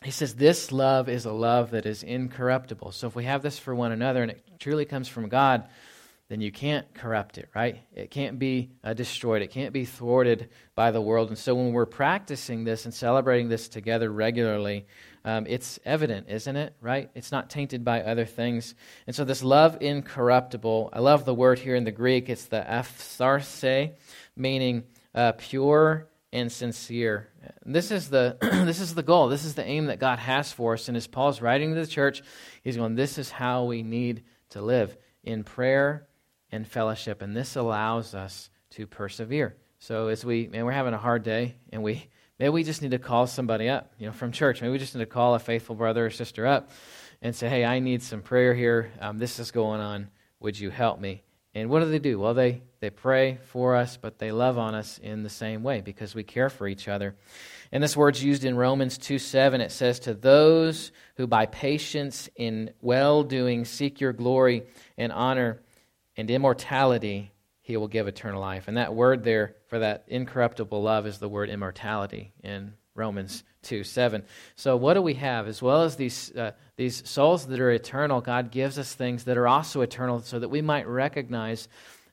he 0.04 0.12
says 0.12 0.36
this 0.36 0.72
love 0.72 1.10
is 1.10 1.26
a 1.26 1.32
love 1.32 1.72
that 1.72 1.86
is 1.86 2.04
incorruptible. 2.04 2.92
So 2.94 3.08
if 3.08 3.16
we 3.16 3.26
have 3.26 3.42
this 3.42 3.60
for 3.60 3.76
one 3.76 3.92
another 3.92 4.22
and 4.22 4.32
it 4.32 4.42
truly 4.60 4.86
comes 4.86 5.08
from 5.08 5.28
God, 5.28 5.68
then 6.30 6.42
you 6.42 6.52
can't 6.52 6.94
corrupt 6.94 7.40
it, 7.40 7.50
right? 7.56 7.80
It 7.94 8.12
can't 8.12 8.38
be 8.38 8.70
uh, 8.84 8.94
destroyed. 8.94 9.42
It 9.42 9.50
can't 9.50 9.74
be 9.74 9.84
thwarted 9.84 10.50
by 10.76 10.92
the 10.92 11.02
world. 11.02 11.30
And 11.30 11.38
so 11.38 11.56
when 11.56 11.74
we're 11.74 11.88
practicing 11.88 12.64
this 12.64 12.86
and 12.86 12.94
celebrating 12.94 13.50
this 13.50 13.68
together 13.68 14.12
regularly, 14.12 14.86
um, 15.26 15.48
it's 15.50 15.80
evident, 15.84 16.28
isn't 16.30 16.56
it? 16.56 16.76
Right? 16.82 17.10
It's 17.16 17.32
not 17.32 17.50
tainted 17.50 17.84
by 17.84 18.04
other 18.04 18.26
things. 18.26 18.76
And 19.08 19.16
so 19.16 19.26
this 19.26 19.44
love 19.44 19.80
incorruptible, 19.82 20.92
I 20.94 21.00
love 21.00 21.26
the 21.26 21.34
word 21.34 21.60
here 21.60 21.76
in 21.76 21.84
the 21.84 21.92
Greek. 21.92 22.30
It's 22.30 22.46
the 22.46 22.62
aphtharse, 22.62 23.94
meaning 24.38 24.84
uh, 25.16 25.34
pure 25.34 26.08
and 26.32 26.52
sincere. 26.52 27.30
This 27.66 27.92
is 27.92 28.10
the 28.10 28.38
this 28.42 28.80
is 28.80 28.96
the 28.96 29.04
goal. 29.04 29.30
This 29.30 29.46
is 29.46 29.56
the 29.56 29.66
aim 29.66 29.88
that 29.88 30.00
God 30.00 30.20
has 30.20 30.52
for 30.52 30.74
us. 30.74 30.88
And 30.88 30.98
as 30.98 31.08
Paul's 31.08 31.42
writing 31.42 31.74
to 31.74 31.80
the 31.80 31.88
church, 31.88 32.22
he's 32.64 32.78
going, 32.78 32.96
This 32.96 33.18
is 33.18 33.32
how 33.32 33.66
we 33.66 33.84
need 33.84 34.24
to 34.50 34.62
live 34.62 34.96
in 35.24 35.44
prayer 35.44 36.08
and 36.52 36.68
fellowship. 36.68 37.22
And 37.22 37.36
this 37.36 37.56
allows 37.56 38.14
us 38.14 38.50
to 38.72 38.88
persevere. 38.88 39.56
So 39.80 40.08
as 40.08 40.26
we 40.26 40.48
man, 40.48 40.66
we're 40.66 40.72
having 40.72 40.94
a 40.94 41.00
hard 41.00 41.24
day 41.24 41.56
and 41.72 41.84
we 41.84 42.08
maybe 42.38 42.50
we 42.50 42.64
just 42.64 42.82
need 42.82 42.92
to 42.92 43.00
call 43.00 43.28
somebody 43.28 43.70
up, 43.70 43.94
you 43.98 44.08
know, 44.08 44.14
from 44.14 44.32
church. 44.32 44.62
Maybe 44.62 44.72
we 44.72 44.80
just 44.80 44.96
need 44.96 45.02
to 45.02 45.08
call 45.08 45.36
a 45.36 45.40
faithful 45.40 45.76
brother 45.76 46.06
or 46.06 46.10
sister 46.10 46.46
up 46.46 46.70
and 47.22 47.36
say, 47.36 47.50
hey, 47.50 47.66
I 47.66 47.80
need 47.80 48.02
some 48.02 48.22
prayer 48.22 48.54
here. 48.54 48.92
Um, 49.02 49.18
this 49.18 49.40
is 49.40 49.52
going 49.52 49.82
on. 49.82 50.10
Would 50.40 50.60
you 50.60 50.70
help 50.70 51.00
me? 51.00 51.24
And 51.56 51.70
what 51.70 51.80
do 51.80 51.90
they 51.90 52.00
do? 52.00 52.20
Well, 52.20 52.36
they, 52.36 52.62
they 52.80 52.92
pray 52.92 53.40
for 53.48 53.76
us, 53.76 53.98
but 53.98 54.20
they 54.20 54.32
love 54.32 54.58
on 54.58 54.76
us 54.76 55.00
in 55.00 55.24
the 55.24 55.30
same 55.30 55.64
way 55.64 55.82
because 55.82 56.14
we 56.14 56.24
care 56.24 56.50
for 56.50 56.68
each 56.68 56.88
other. 56.88 57.16
And 57.72 57.82
this 57.82 57.98
word's 57.98 58.24
used 58.24 58.44
in 58.44 58.56
Romans 58.56 58.98
2 58.98 59.18
7. 59.18 59.60
It 59.60 59.72
says, 59.72 60.00
To 60.02 60.14
those 60.14 60.92
who 61.16 61.26
by 61.26 61.48
patience 61.48 62.30
in 62.36 62.72
well 62.82 63.24
doing 63.24 63.66
seek 63.66 64.00
your 64.00 64.14
glory 64.14 64.64
and 64.98 65.12
honor 65.12 65.60
and 66.16 66.30
immortality, 66.30 67.32
he 67.62 67.78
will 67.78 67.88
give 67.88 68.08
eternal 68.08 68.42
life. 68.42 68.68
And 68.68 68.78
that 68.78 68.94
word 68.94 69.24
there 69.24 69.56
for 69.68 69.80
that 69.80 70.06
incorruptible 70.08 70.82
love 70.82 71.08
is 71.08 71.18
the 71.18 71.30
word 71.30 71.50
immortality 71.50 72.32
in 72.44 72.74
Romans 72.94 73.44
2 73.64 73.84
7. 73.84 74.24
So, 74.56 74.76
what 74.78 74.94
do 74.94 75.02
we 75.02 75.16
have? 75.16 75.48
As 75.48 75.62
well 75.62 75.84
as 75.84 75.96
these, 75.96 76.36
uh, 76.36 76.52
these 76.78 77.08
souls 77.08 77.48
that 77.48 77.60
are 77.60 77.72
eternal, 77.72 78.22
God 78.22 78.52
gives 78.52 78.80
us 78.80 78.94
things 78.94 79.26
that 79.26 79.38
are 79.38 79.48
also 79.48 79.82
eternal 79.82 80.20
so 80.22 80.40
that 80.40 80.50
we 80.50 80.62
might 80.62 80.88
recognize 80.88 81.68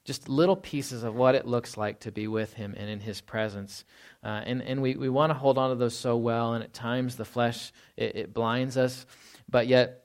just 0.04 0.28
little 0.28 0.56
pieces 0.56 1.02
of 1.02 1.14
what 1.14 1.34
it 1.34 1.46
looks 1.46 1.76
like 1.76 2.00
to 2.00 2.12
be 2.12 2.28
with 2.28 2.54
Him 2.54 2.74
and 2.76 2.88
in 2.88 3.00
His 3.00 3.20
presence. 3.20 3.84
Uh, 4.24 4.42
and 4.44 4.62
and 4.62 4.82
we, 4.82 4.96
we 4.96 5.08
want 5.08 5.30
to 5.30 5.34
hold 5.34 5.58
on 5.58 5.70
to 5.70 5.76
those 5.76 5.96
so 5.96 6.16
well, 6.16 6.54
and 6.54 6.64
at 6.64 6.72
times 6.72 7.16
the 7.16 7.24
flesh, 7.24 7.72
it, 7.96 8.16
it 8.16 8.34
blinds 8.34 8.76
us. 8.76 9.06
But 9.48 9.66
yet, 9.66 10.04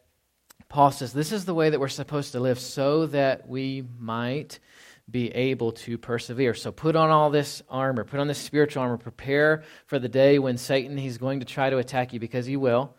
Paul 0.70 0.92
says 0.92 1.12
this 1.12 1.32
is 1.32 1.46
the 1.46 1.54
way 1.54 1.70
that 1.70 1.80
we're 1.80 1.88
supposed 1.88 2.32
to 2.32 2.40
live 2.40 2.60
so 2.60 3.08
that 3.08 3.48
we 3.48 3.84
might 4.00 4.60
be 5.12 5.30
able 5.30 5.74
to 5.74 5.98
persevere. 5.98 6.54
So 6.54 6.72
put 6.72 6.96
on 6.96 7.10
all 7.10 7.30
this 7.30 7.62
armor, 7.70 8.04
put 8.04 8.20
on 8.20 8.28
this 8.28 8.38
spiritual 8.38 8.84
armor, 8.84 8.98
prepare 8.98 9.64
for 9.86 10.00
the 10.00 10.10
day 10.10 10.40
when 10.40 10.58
Satan 10.58 10.98
he's 10.98 11.18
going 11.18 11.40
to 11.42 11.46
try 11.46 11.70
to 11.70 11.78
attack 11.78 12.14
you 12.14 12.20
because 12.20 12.46
he 12.46 12.56
will. 12.56 12.96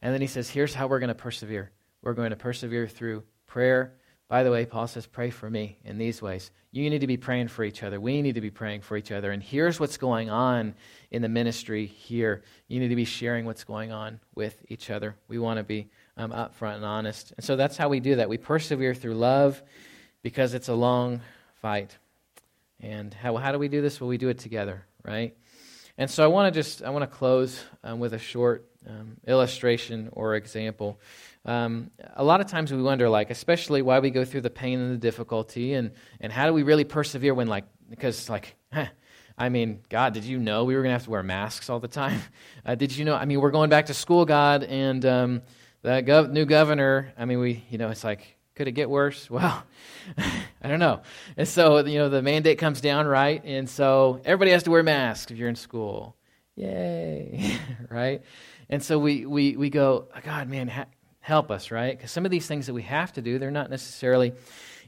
And 0.00 0.12
then 0.12 0.20
he 0.20 0.26
says, 0.26 0.50
here's 0.50 0.74
how 0.74 0.88
we're 0.88 0.98
going 0.98 1.08
to 1.08 1.14
persevere. 1.14 1.70
We're 2.02 2.14
going 2.14 2.30
to 2.30 2.36
persevere 2.36 2.88
through 2.88 3.22
prayer. 3.46 3.94
By 4.28 4.42
the 4.42 4.50
way, 4.50 4.64
Paul 4.66 4.88
says, 4.88 5.06
pray 5.06 5.30
for 5.30 5.48
me 5.48 5.78
in 5.84 5.98
these 5.98 6.20
ways. 6.20 6.50
You 6.72 6.88
need 6.88 7.02
to 7.02 7.06
be 7.06 7.18
praying 7.18 7.48
for 7.48 7.64
each 7.64 7.82
other. 7.82 8.00
We 8.00 8.22
need 8.22 8.34
to 8.36 8.40
be 8.40 8.50
praying 8.50 8.80
for 8.80 8.96
each 8.96 9.12
other. 9.12 9.30
And 9.30 9.42
here's 9.42 9.78
what's 9.78 9.98
going 9.98 10.30
on 10.30 10.74
in 11.10 11.20
the 11.20 11.28
ministry 11.28 11.84
here. 11.84 12.42
You 12.66 12.80
need 12.80 12.88
to 12.88 12.96
be 12.96 13.04
sharing 13.04 13.44
what's 13.44 13.62
going 13.62 13.92
on 13.92 14.20
with 14.34 14.56
each 14.68 14.88
other. 14.88 15.14
We 15.28 15.38
want 15.38 15.58
to 15.58 15.64
be 15.64 15.90
um, 16.16 16.32
upfront 16.32 16.76
and 16.76 16.84
honest. 16.84 17.34
And 17.36 17.44
so 17.44 17.56
that's 17.56 17.76
how 17.76 17.90
we 17.90 18.00
do 18.00 18.16
that. 18.16 18.28
We 18.28 18.38
persevere 18.38 18.94
through 18.94 19.14
love 19.14 19.62
because 20.22 20.54
it's 20.54 20.68
a 20.68 20.74
long 20.74 21.20
fight. 21.62 21.96
And 22.80 23.14
how, 23.14 23.36
how 23.36 23.52
do 23.52 23.58
we 23.58 23.68
do 23.68 23.80
this? 23.80 24.00
Well, 24.00 24.08
we 24.08 24.18
do 24.18 24.28
it 24.28 24.38
together, 24.38 24.84
right? 25.04 25.34
And 25.96 26.10
so 26.10 26.24
I 26.24 26.26
want 26.26 26.52
to 26.52 26.60
just 26.60 26.82
I 26.82 26.90
want 26.90 27.08
to 27.08 27.16
close 27.16 27.62
um, 27.84 28.00
with 28.00 28.12
a 28.12 28.18
short 28.18 28.66
um, 28.88 29.16
illustration 29.26 30.08
or 30.12 30.34
example. 30.34 31.00
Um, 31.44 31.90
a 32.16 32.24
lot 32.24 32.40
of 32.40 32.48
times 32.48 32.72
we 32.72 32.82
wonder, 32.82 33.08
like, 33.08 33.30
especially 33.30 33.82
why 33.82 34.00
we 34.00 34.10
go 34.10 34.24
through 34.24 34.40
the 34.40 34.50
pain 34.50 34.80
and 34.80 34.92
the 34.92 34.98
difficulty, 34.98 35.74
and 35.74 35.92
and 36.20 36.32
how 36.32 36.46
do 36.46 36.52
we 36.52 36.62
really 36.62 36.84
persevere 36.84 37.34
when, 37.34 37.46
like, 37.46 37.64
because 37.88 38.28
like. 38.28 38.56
I 39.38 39.48
mean, 39.48 39.80
God, 39.88 40.12
did 40.12 40.24
you 40.24 40.38
know 40.38 40.64
we 40.64 40.76
were 40.76 40.82
going 40.82 40.90
to 40.90 40.94
have 40.94 41.04
to 41.04 41.10
wear 41.10 41.22
masks 41.22 41.70
all 41.70 41.80
the 41.80 41.88
time? 41.88 42.20
Uh, 42.64 42.74
did 42.76 42.94
you 42.94 43.04
know? 43.04 43.14
I 43.16 43.24
mean, 43.24 43.40
we're 43.40 43.50
going 43.50 43.70
back 43.70 43.86
to 43.86 43.94
school, 43.94 44.24
God, 44.24 44.62
and 44.62 45.04
um, 45.06 45.42
the 45.80 46.02
gov- 46.06 46.30
new 46.30 46.44
governor. 46.44 47.12
I 47.18 47.24
mean, 47.24 47.40
we, 47.40 47.64
you 47.70 47.78
know, 47.78 47.88
it's 47.88 48.04
like, 48.04 48.36
could 48.62 48.68
it 48.68 48.72
get 48.72 48.88
worse? 48.88 49.28
Well, 49.42 49.64
I 50.62 50.68
don't 50.68 50.78
know. 50.78 51.00
And 51.36 51.48
so, 51.48 51.84
you 51.84 51.98
know, 51.98 52.08
the 52.08 52.22
mandate 52.22 52.58
comes 52.58 52.80
down, 52.80 53.06
right? 53.06 53.42
And 53.44 53.68
so 53.68 54.20
everybody 54.24 54.52
has 54.52 54.62
to 54.64 54.70
wear 54.70 54.84
masks 54.84 55.32
if 55.32 55.38
you're 55.38 55.48
in 55.48 55.56
school. 55.56 56.14
Yay, 56.54 57.56
right? 57.90 58.22
And 58.68 58.80
so 58.80 59.00
we, 59.00 59.26
we, 59.26 59.56
we 59.56 59.68
go, 59.68 60.06
oh, 60.14 60.20
God, 60.22 60.48
man, 60.48 60.68
ha- 60.68 60.86
help 61.18 61.50
us, 61.50 61.72
right? 61.72 61.96
Because 61.96 62.12
some 62.12 62.24
of 62.24 62.30
these 62.30 62.46
things 62.46 62.66
that 62.66 62.74
we 62.74 62.82
have 62.82 63.12
to 63.14 63.22
do, 63.22 63.40
they're 63.40 63.50
not 63.50 63.68
necessarily 63.68 64.32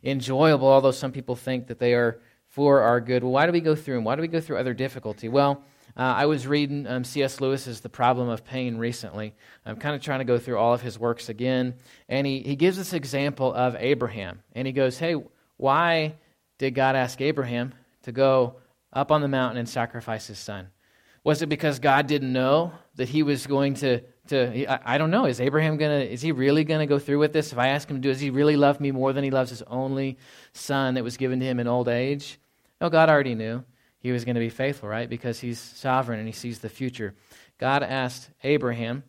enjoyable, 0.04 0.68
although 0.68 0.92
some 0.92 1.10
people 1.10 1.34
think 1.34 1.66
that 1.66 1.80
they 1.80 1.94
are 1.94 2.20
for 2.46 2.82
our 2.82 3.00
good. 3.00 3.24
Well, 3.24 3.32
why 3.32 3.46
do 3.46 3.52
we 3.52 3.60
go 3.60 3.74
through 3.74 3.96
them? 3.96 4.04
Why 4.04 4.14
do 4.14 4.22
we 4.22 4.28
go 4.28 4.40
through 4.40 4.58
other 4.58 4.74
difficulty? 4.74 5.28
Well, 5.28 5.64
uh, 5.96 6.02
I 6.02 6.26
was 6.26 6.46
reading 6.46 6.88
um, 6.88 7.04
C.S. 7.04 7.40
Lewis's 7.40 7.80
The 7.80 7.88
Problem 7.88 8.28
of 8.28 8.44
Pain 8.44 8.78
recently. 8.78 9.34
I'm 9.64 9.76
kind 9.76 9.94
of 9.94 10.02
trying 10.02 10.18
to 10.18 10.24
go 10.24 10.38
through 10.38 10.58
all 10.58 10.74
of 10.74 10.82
his 10.82 10.98
works 10.98 11.28
again. 11.28 11.74
And 12.08 12.26
he, 12.26 12.40
he 12.40 12.56
gives 12.56 12.76
this 12.76 12.92
example 12.92 13.54
of 13.54 13.76
Abraham. 13.78 14.42
And 14.54 14.66
he 14.66 14.72
goes, 14.72 14.98
Hey, 14.98 15.14
why 15.56 16.16
did 16.58 16.74
God 16.74 16.96
ask 16.96 17.20
Abraham 17.20 17.74
to 18.02 18.12
go 18.12 18.56
up 18.92 19.12
on 19.12 19.20
the 19.20 19.28
mountain 19.28 19.58
and 19.58 19.68
sacrifice 19.68 20.26
his 20.26 20.38
son? 20.38 20.68
Was 21.22 21.42
it 21.42 21.48
because 21.48 21.78
God 21.78 22.08
didn't 22.08 22.32
know 22.32 22.72
that 22.96 23.08
he 23.08 23.22
was 23.22 23.46
going 23.46 23.74
to? 23.74 24.00
to 24.28 24.66
I, 24.90 24.98
don't 24.98 25.10
know. 25.10 25.26
Is 25.26 25.40
Abraham 25.40 25.76
gonna? 25.76 26.00
Is 26.00 26.22
he 26.22 26.32
really 26.32 26.64
gonna 26.64 26.86
go 26.86 26.98
through 26.98 27.18
with 27.18 27.32
this? 27.32 27.52
If 27.52 27.58
I 27.58 27.68
ask 27.68 27.88
him 27.88 27.96
to, 27.96 28.02
do, 28.02 28.08
does 28.08 28.20
he 28.20 28.30
really 28.30 28.56
love 28.56 28.80
me 28.80 28.90
more 28.90 29.12
than 29.12 29.22
he 29.22 29.30
loves 29.30 29.50
his 29.50 29.62
only 29.62 30.18
son 30.52 30.94
that 30.94 31.04
was 31.04 31.16
given 31.16 31.40
to 31.40 31.46
him 31.46 31.60
in 31.60 31.66
old 31.66 31.88
age? 31.88 32.38
No, 32.80 32.90
God 32.90 33.08
already 33.08 33.34
knew 33.34 33.64
he 34.04 34.12
was 34.12 34.26
going 34.26 34.34
to 34.34 34.40
be 34.40 34.50
faithful, 34.50 34.86
right? 34.86 35.08
Because 35.08 35.40
he's 35.40 35.58
sovereign 35.58 36.18
and 36.18 36.28
he 36.28 36.34
sees 36.34 36.58
the 36.58 36.68
future. 36.68 37.14
God 37.56 37.82
asked 37.82 38.28
Abraham 38.42 39.02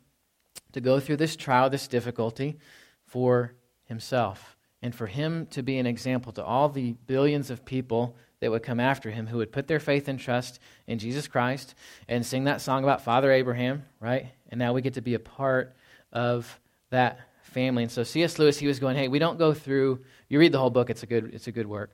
to 0.72 0.80
go 0.80 1.02
through 1.02 1.18
this 1.18 1.36
trial, 1.36 1.70
this 1.70 1.90
difficulty 1.90 2.58
for 3.06 3.52
himself, 3.84 4.56
and 4.82 4.96
for 4.96 5.06
him 5.06 5.48
to 5.48 5.62
be 5.62 5.80
an 5.80 5.86
example 5.86 6.32
to 6.32 6.44
all 6.46 6.70
the 6.70 6.94
billions 7.08 7.50
of 7.50 7.66
people 7.66 8.16
that 8.40 8.50
would 8.52 8.64
come 8.64 8.80
after 8.80 9.12
him 9.12 9.28
who 9.28 9.40
would 9.40 9.52
put 9.52 9.68
their 9.68 9.82
faith 9.82 10.08
and 10.08 10.18
trust 10.18 10.60
in 10.88 10.98
Jesus 10.98 11.28
Christ 11.28 11.76
and 12.08 12.26
sing 12.26 12.46
that 12.46 12.62
song 12.62 12.86
about 12.86 13.04
Father 13.04 13.34
Abraham, 13.34 13.84
right? 14.00 14.28
And 14.48 14.60
now 14.60 14.72
we 14.72 14.82
get 14.82 14.94
to 14.94 15.02
be 15.02 15.16
a 15.16 15.20
part 15.20 15.76
of 16.14 16.58
that 16.92 17.20
family. 17.42 17.84
And 17.84 17.92
so 17.92 18.04
C.S. 18.04 18.40
Lewis, 18.40 18.58
he 18.58 18.68
was 18.68 18.80
going, 18.80 18.96
hey, 18.96 19.10
we 19.10 19.20
don't 19.20 19.38
go 19.38 19.54
through, 19.54 20.06
you 20.30 20.40
read 20.40 20.54
the 20.54 20.60
whole 20.60 20.70
book, 20.70 20.90
it's 20.90 21.04
a 21.04 21.06
good, 21.06 21.34
it's 21.34 21.48
a 21.48 21.52
good 21.52 21.68
work. 21.68 21.92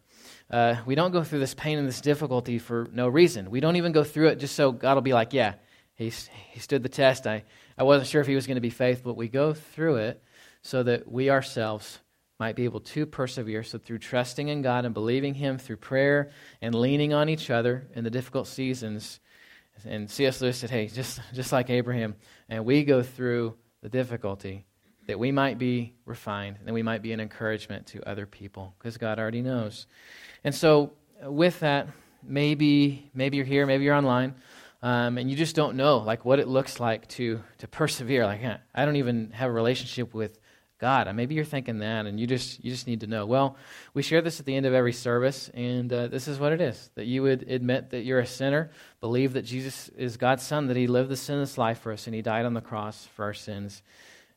Uh, 0.51 0.75
we 0.85 0.95
don't 0.95 1.11
go 1.11 1.23
through 1.23 1.39
this 1.39 1.53
pain 1.53 1.77
and 1.77 1.87
this 1.87 2.01
difficulty 2.01 2.59
for 2.59 2.87
no 2.91 3.07
reason. 3.07 3.49
We 3.49 3.61
don't 3.61 3.77
even 3.77 3.93
go 3.93 4.03
through 4.03 4.27
it 4.27 4.35
just 4.35 4.53
so 4.53 4.73
God 4.73 4.95
will 4.95 5.01
be 5.01 5.13
like, 5.13 5.31
yeah, 5.31 5.53
he, 5.95 6.11
he 6.51 6.59
stood 6.59 6.83
the 6.83 6.89
test. 6.89 7.25
I, 7.25 7.45
I 7.77 7.83
wasn't 7.83 8.09
sure 8.09 8.19
if 8.19 8.27
he 8.27 8.35
was 8.35 8.47
going 8.47 8.55
to 8.55 8.61
be 8.61 8.69
faithful, 8.69 9.13
but 9.13 9.17
we 9.17 9.29
go 9.29 9.53
through 9.53 9.95
it 9.97 10.21
so 10.61 10.83
that 10.83 11.09
we 11.09 11.29
ourselves 11.29 11.99
might 12.37 12.57
be 12.57 12.65
able 12.65 12.81
to 12.81 13.05
persevere. 13.05 13.63
So, 13.63 13.77
through 13.77 13.99
trusting 13.99 14.49
in 14.49 14.61
God 14.61 14.83
and 14.83 14.93
believing 14.93 15.35
Him, 15.35 15.57
through 15.57 15.77
prayer 15.77 16.31
and 16.61 16.75
leaning 16.75 17.13
on 17.13 17.29
each 17.29 17.49
other 17.49 17.87
in 17.95 18.03
the 18.03 18.09
difficult 18.09 18.47
seasons. 18.47 19.19
And 19.85 20.09
C.S. 20.09 20.41
Lewis 20.41 20.57
said, 20.57 20.69
hey, 20.69 20.87
just, 20.87 21.21
just 21.33 21.51
like 21.51 21.69
Abraham, 21.69 22.15
and 22.49 22.65
we 22.65 22.83
go 22.83 23.03
through 23.03 23.55
the 23.81 23.89
difficulty 23.89 24.65
that 25.11 25.19
we 25.19 25.29
might 25.29 25.57
be 25.57 25.91
refined 26.05 26.55
and 26.65 26.73
we 26.73 26.81
might 26.81 27.01
be 27.01 27.11
an 27.11 27.19
encouragement 27.19 27.85
to 27.85 28.01
other 28.07 28.25
people 28.25 28.73
because 28.79 28.95
God 28.95 29.19
already 29.19 29.41
knows. 29.41 29.85
And 30.45 30.55
so, 30.55 30.93
uh, 31.21 31.29
with 31.29 31.59
that, 31.59 31.89
maybe 32.23 33.11
maybe 33.13 33.35
you're 33.35 33.45
here, 33.45 33.65
maybe 33.65 33.83
you're 33.83 33.93
online, 33.93 34.35
um, 34.81 35.17
and 35.17 35.29
you 35.29 35.35
just 35.35 35.53
don't 35.53 35.75
know 35.75 35.97
like 35.97 36.23
what 36.23 36.39
it 36.39 36.47
looks 36.47 36.79
like 36.79 37.09
to 37.09 37.41
to 37.57 37.67
persevere. 37.67 38.25
Like 38.25 38.39
I 38.73 38.85
don't 38.85 38.95
even 38.95 39.31
have 39.31 39.49
a 39.49 39.51
relationship 39.51 40.13
with 40.13 40.39
God. 40.79 41.13
Maybe 41.13 41.35
you're 41.35 41.43
thinking 41.43 41.79
that, 41.79 42.05
and 42.05 42.17
you 42.17 42.25
just 42.25 42.63
you 42.63 42.71
just 42.71 42.87
need 42.87 43.01
to 43.01 43.07
know. 43.07 43.25
Well, 43.25 43.57
we 43.93 44.03
share 44.03 44.21
this 44.21 44.39
at 44.39 44.45
the 44.45 44.55
end 44.55 44.65
of 44.65 44.73
every 44.73 44.93
service, 44.93 45.51
and 45.53 45.91
uh, 45.91 46.07
this 46.07 46.29
is 46.29 46.39
what 46.39 46.53
it 46.53 46.61
is: 46.61 46.89
that 46.95 47.05
you 47.05 47.21
would 47.21 47.51
admit 47.51 47.89
that 47.89 48.03
you're 48.03 48.19
a 48.19 48.25
sinner, 48.25 48.71
believe 49.01 49.33
that 49.33 49.41
Jesus 49.41 49.89
is 49.89 50.15
God's 50.15 50.43
Son, 50.43 50.67
that 50.67 50.77
He 50.77 50.87
lived 50.87 51.09
the 51.09 51.17
sinless 51.17 51.57
life 51.57 51.79
for 51.79 51.91
us, 51.91 52.07
and 52.07 52.15
He 52.15 52.21
died 52.21 52.45
on 52.45 52.53
the 52.53 52.61
cross 52.61 53.09
for 53.13 53.25
our 53.25 53.33
sins. 53.33 53.83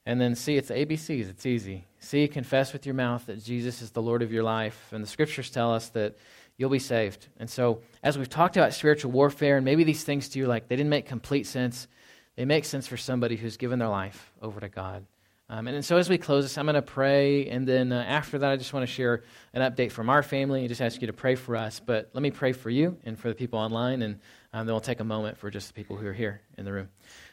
And 0.07 0.21
then 0.21 0.35
C, 0.35 0.57
it's 0.57 0.71
ABCs. 0.71 1.31
It's 1.31 1.47
easy. 1.47 1.87
C, 1.99 2.29
confess 2.29 2.73
with 2.73 2.85
your 2.85 2.95
mouth 2.95 3.25
that 3.27 3.43
Jesus 3.43 3.81
is 3.81 3.91
the 3.93 4.03
Lord 4.03 4.23
of 4.23 4.33
your 4.33 4.43
life. 4.43 4.93
And 4.93 5.03
the 5.03 5.09
scriptures 5.09 5.51
tell 5.51 5.73
us 5.73 5.89
that 5.91 6.17
you'll 6.57 6.71
be 6.71 6.79
saved. 6.79 7.27
And 7.39 7.49
so, 7.49 7.81
as 8.03 8.19
we've 8.19 8.29
talked 8.29 8.57
about 8.57 8.75
spiritual 8.75 9.13
warfare, 9.13 9.57
and 9.57 9.65
maybe 9.65 9.85
these 9.85 10.05
things 10.05 10.29
to 10.31 10.39
you, 10.39 10.47
like 10.47 10.69
they 10.69 10.77
didn't 10.77 10.91
make 10.91 11.07
complete 11.07 11.47
sense, 11.47 11.89
they 12.37 12.45
make 12.45 12.65
sense 12.65 12.87
for 12.87 12.97
somebody 12.97 13.37
who's 13.37 13.57
given 13.57 13.79
their 13.79 13.89
life 13.89 14.33
over 14.43 14.61
to 14.61 14.69
God. 14.69 15.07
Um, 15.49 15.69
and, 15.69 15.85
so, 15.85 15.97
as 15.97 16.09
we 16.09 16.19
close 16.19 16.45
this, 16.45 16.57
I'm 16.59 16.67
going 16.67 16.75
to 16.75 16.83
pray. 16.83 17.49
And 17.49 17.67
then 17.67 17.93
uh, 17.93 18.03
after 18.07 18.39
that, 18.39 18.51
I 18.51 18.57
just 18.57 18.73
want 18.73 18.87
to 18.87 18.93
share 18.93 19.23
an 19.53 19.61
update 19.63 19.93
from 19.93 20.11
our 20.11 20.23
family 20.23 20.61
and 20.61 20.69
just 20.69 20.81
ask 20.81 21.01
you 21.01 21.07
to 21.07 21.13
pray 21.13 21.35
for 21.35 21.57
us. 21.57 21.81
But 21.85 22.11
let 22.13 22.23
me 22.23 22.31
pray 22.31 22.53
for 22.53 22.71
you 22.71 22.99
and 23.05 23.19
for 23.19 23.29
the 23.29 23.35
people 23.35 23.59
online. 23.59 24.03
And 24.03 24.21
um, 24.53 24.67
then 24.67 24.75
we'll 24.75 24.81
take 24.81 25.01
a 25.01 25.05
moment 25.05 25.39
for 25.39 25.51
just 25.51 25.69
the 25.69 25.75
people 25.75 25.97
who 25.97 26.07
are 26.07 26.15
here 26.15 26.41
in 26.57 26.65
the 26.65 26.73
room. 26.73 26.89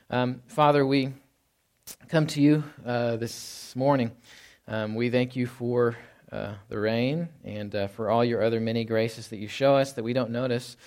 Um, 0.10 0.42
Father, 0.48 0.86
we 0.86 1.14
come 2.08 2.28
to 2.28 2.42
you 2.42 2.64
uh, 2.86 3.18
this 3.18 3.76
morning. 3.76 4.12
Um, 4.68 4.96
we 4.96 5.10
thank 5.10 5.36
you 5.36 5.48
for 5.48 5.98
uh, 6.32 6.54
the 6.70 6.80
rain 6.80 7.30
and 7.44 7.74
uh, 7.76 7.88
for 7.88 8.10
all 8.10 8.24
your 8.24 8.44
other 8.44 8.60
many 8.60 8.86
graces 8.86 9.30
that 9.30 9.38
you 9.38 9.48
show 9.48 9.76
us 9.76 9.94
that 9.94 10.04
we 10.04 10.14
don't 10.14 10.32
notice. 10.32 10.78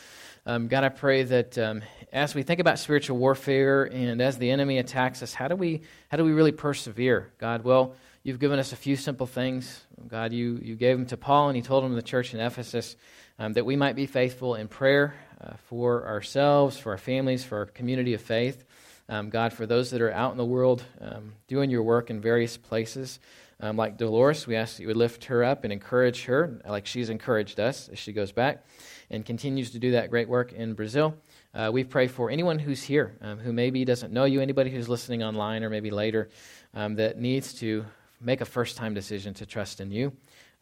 Um, 0.47 0.69
God, 0.69 0.85
I 0.85 0.91
pray 0.91 1.23
that 1.23 1.59
um, 1.59 1.83
as 2.13 2.35
we 2.35 2.43
think 2.43 2.61
about 2.61 2.79
spiritual 2.79 3.19
warfare 3.19 3.85
and 3.85 4.21
as 4.21 4.39
the 4.39 4.51
enemy 4.51 4.79
attacks 4.79 5.23
us, 5.23 5.35
how 5.35 5.49
do 5.49 5.57
we 5.57 5.83
how 6.09 6.17
do 6.17 6.25
we 6.25 6.33
really 6.33 6.53
persevere? 6.53 7.33
God, 7.39 7.65
well, 7.65 7.95
you've 8.23 8.41
given 8.41 8.59
us 8.59 8.73
a 8.73 8.77
few 8.77 8.97
simple 8.97 9.27
things. 9.27 9.83
God, 10.09 10.33
you, 10.33 10.59
you 10.63 10.75
gave 10.75 10.97
them 10.97 11.07
to 11.07 11.17
Paul, 11.17 11.49
and 11.49 11.57
he 11.57 11.63
told 11.63 11.85
them 11.85 11.93
to 11.93 11.97
the 11.97 12.03
church 12.03 12.35
in 12.35 12.41
Ephesus 12.41 12.97
um, 13.39 13.53
that 13.55 13.65
we 13.65 13.77
might 13.77 13.97
be 13.97 14.07
faithful 14.07 14.55
in 14.55 14.69
prayer 14.69 15.15
uh, 15.41 15.55
for 15.69 16.07
ourselves, 16.07 16.77
for 16.79 16.93
our 16.93 16.99
families, 16.99 17.45
for 17.45 17.59
our 17.59 17.67
community 17.67 18.15
of 18.15 18.21
faith. 18.21 18.65
Um, 19.09 19.29
God, 19.29 19.53
for 19.53 19.67
those 19.67 19.91
that 19.91 20.01
are 20.01 20.13
out 20.13 20.33
in 20.33 20.39
the 20.39 20.45
world 20.45 20.83
um, 21.01 21.35
doing 21.47 21.71
your 21.71 21.83
work 21.83 22.11
in 22.11 22.21
various 22.21 22.57
places, 22.57 23.21
um, 23.61 23.77
like 23.77 23.97
Dolores, 23.97 24.47
we 24.47 24.57
ask 24.57 24.77
that 24.77 24.83
you 24.83 24.89
would 24.89 24.97
lift 24.97 25.25
her 25.27 25.45
up 25.45 25.65
and 25.65 25.73
encourage 25.73 26.25
her, 26.25 26.61
like 26.67 26.87
she's 26.87 27.11
encouraged 27.11 27.61
us 27.61 27.89
as 27.89 27.99
she 27.99 28.13
goes 28.13 28.33
back 28.33 28.65
and 29.11 29.25
continues 29.25 29.71
to 29.73 29.79
do 29.79 29.93
that 29.93 30.11
great 30.11 30.29
work 30.29 30.53
in 30.53 30.75
Brazil. 30.75 31.15
Uh, 31.55 31.71
we 31.73 31.85
pray 31.85 32.09
for 32.09 32.31
anyone 32.31 32.59
who's 32.59 32.83
here 32.83 33.17
um, 33.21 33.39
who 33.39 33.53
maybe 33.53 33.85
doesn't 33.85 34.13
know 34.13 34.25
you, 34.25 34.41
anybody 34.41 34.71
who's 34.71 34.89
listening 34.89 35.23
online 35.23 35.63
or 35.63 35.71
maybe 35.71 35.91
later 35.91 36.29
um, 36.75 36.95
that 36.97 37.19
needs 37.19 37.55
to 37.55 37.85
make 38.21 38.41
a 38.41 38.45
first 38.45 38.77
time 38.77 38.95
decision 38.95 39.35
to 39.35 39.47
trust 39.47 39.81
in 39.81 39.91
you. 39.91 40.13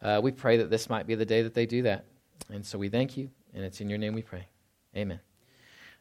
Uh, 0.01 0.19
we 0.21 0.31
pray 0.31 0.57
that 0.57 0.69
this 0.69 0.89
might 0.89 1.07
be 1.07 1.15
the 1.15 1.25
day 1.25 1.41
that 1.41 1.53
they 1.53 1.65
do 1.65 1.83
that. 1.83 2.05
And 2.49 2.65
so 2.65 2.77
we 2.77 2.89
thank 2.89 3.17
you, 3.17 3.29
and 3.53 3.63
it's 3.63 3.79
in 3.79 3.89
your 3.89 3.97
name 3.97 4.13
we 4.13 4.21
pray. 4.21 4.47
Amen. 4.95 5.19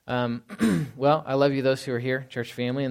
Um, 0.06 0.42
well, 0.96 1.22
I 1.26 1.34
love 1.34 1.52
you, 1.52 1.62
those 1.62 1.84
who 1.84 1.92
are 1.92 1.98
here, 1.98 2.26
church 2.28 2.52
family. 2.52 2.84
And 2.84 2.90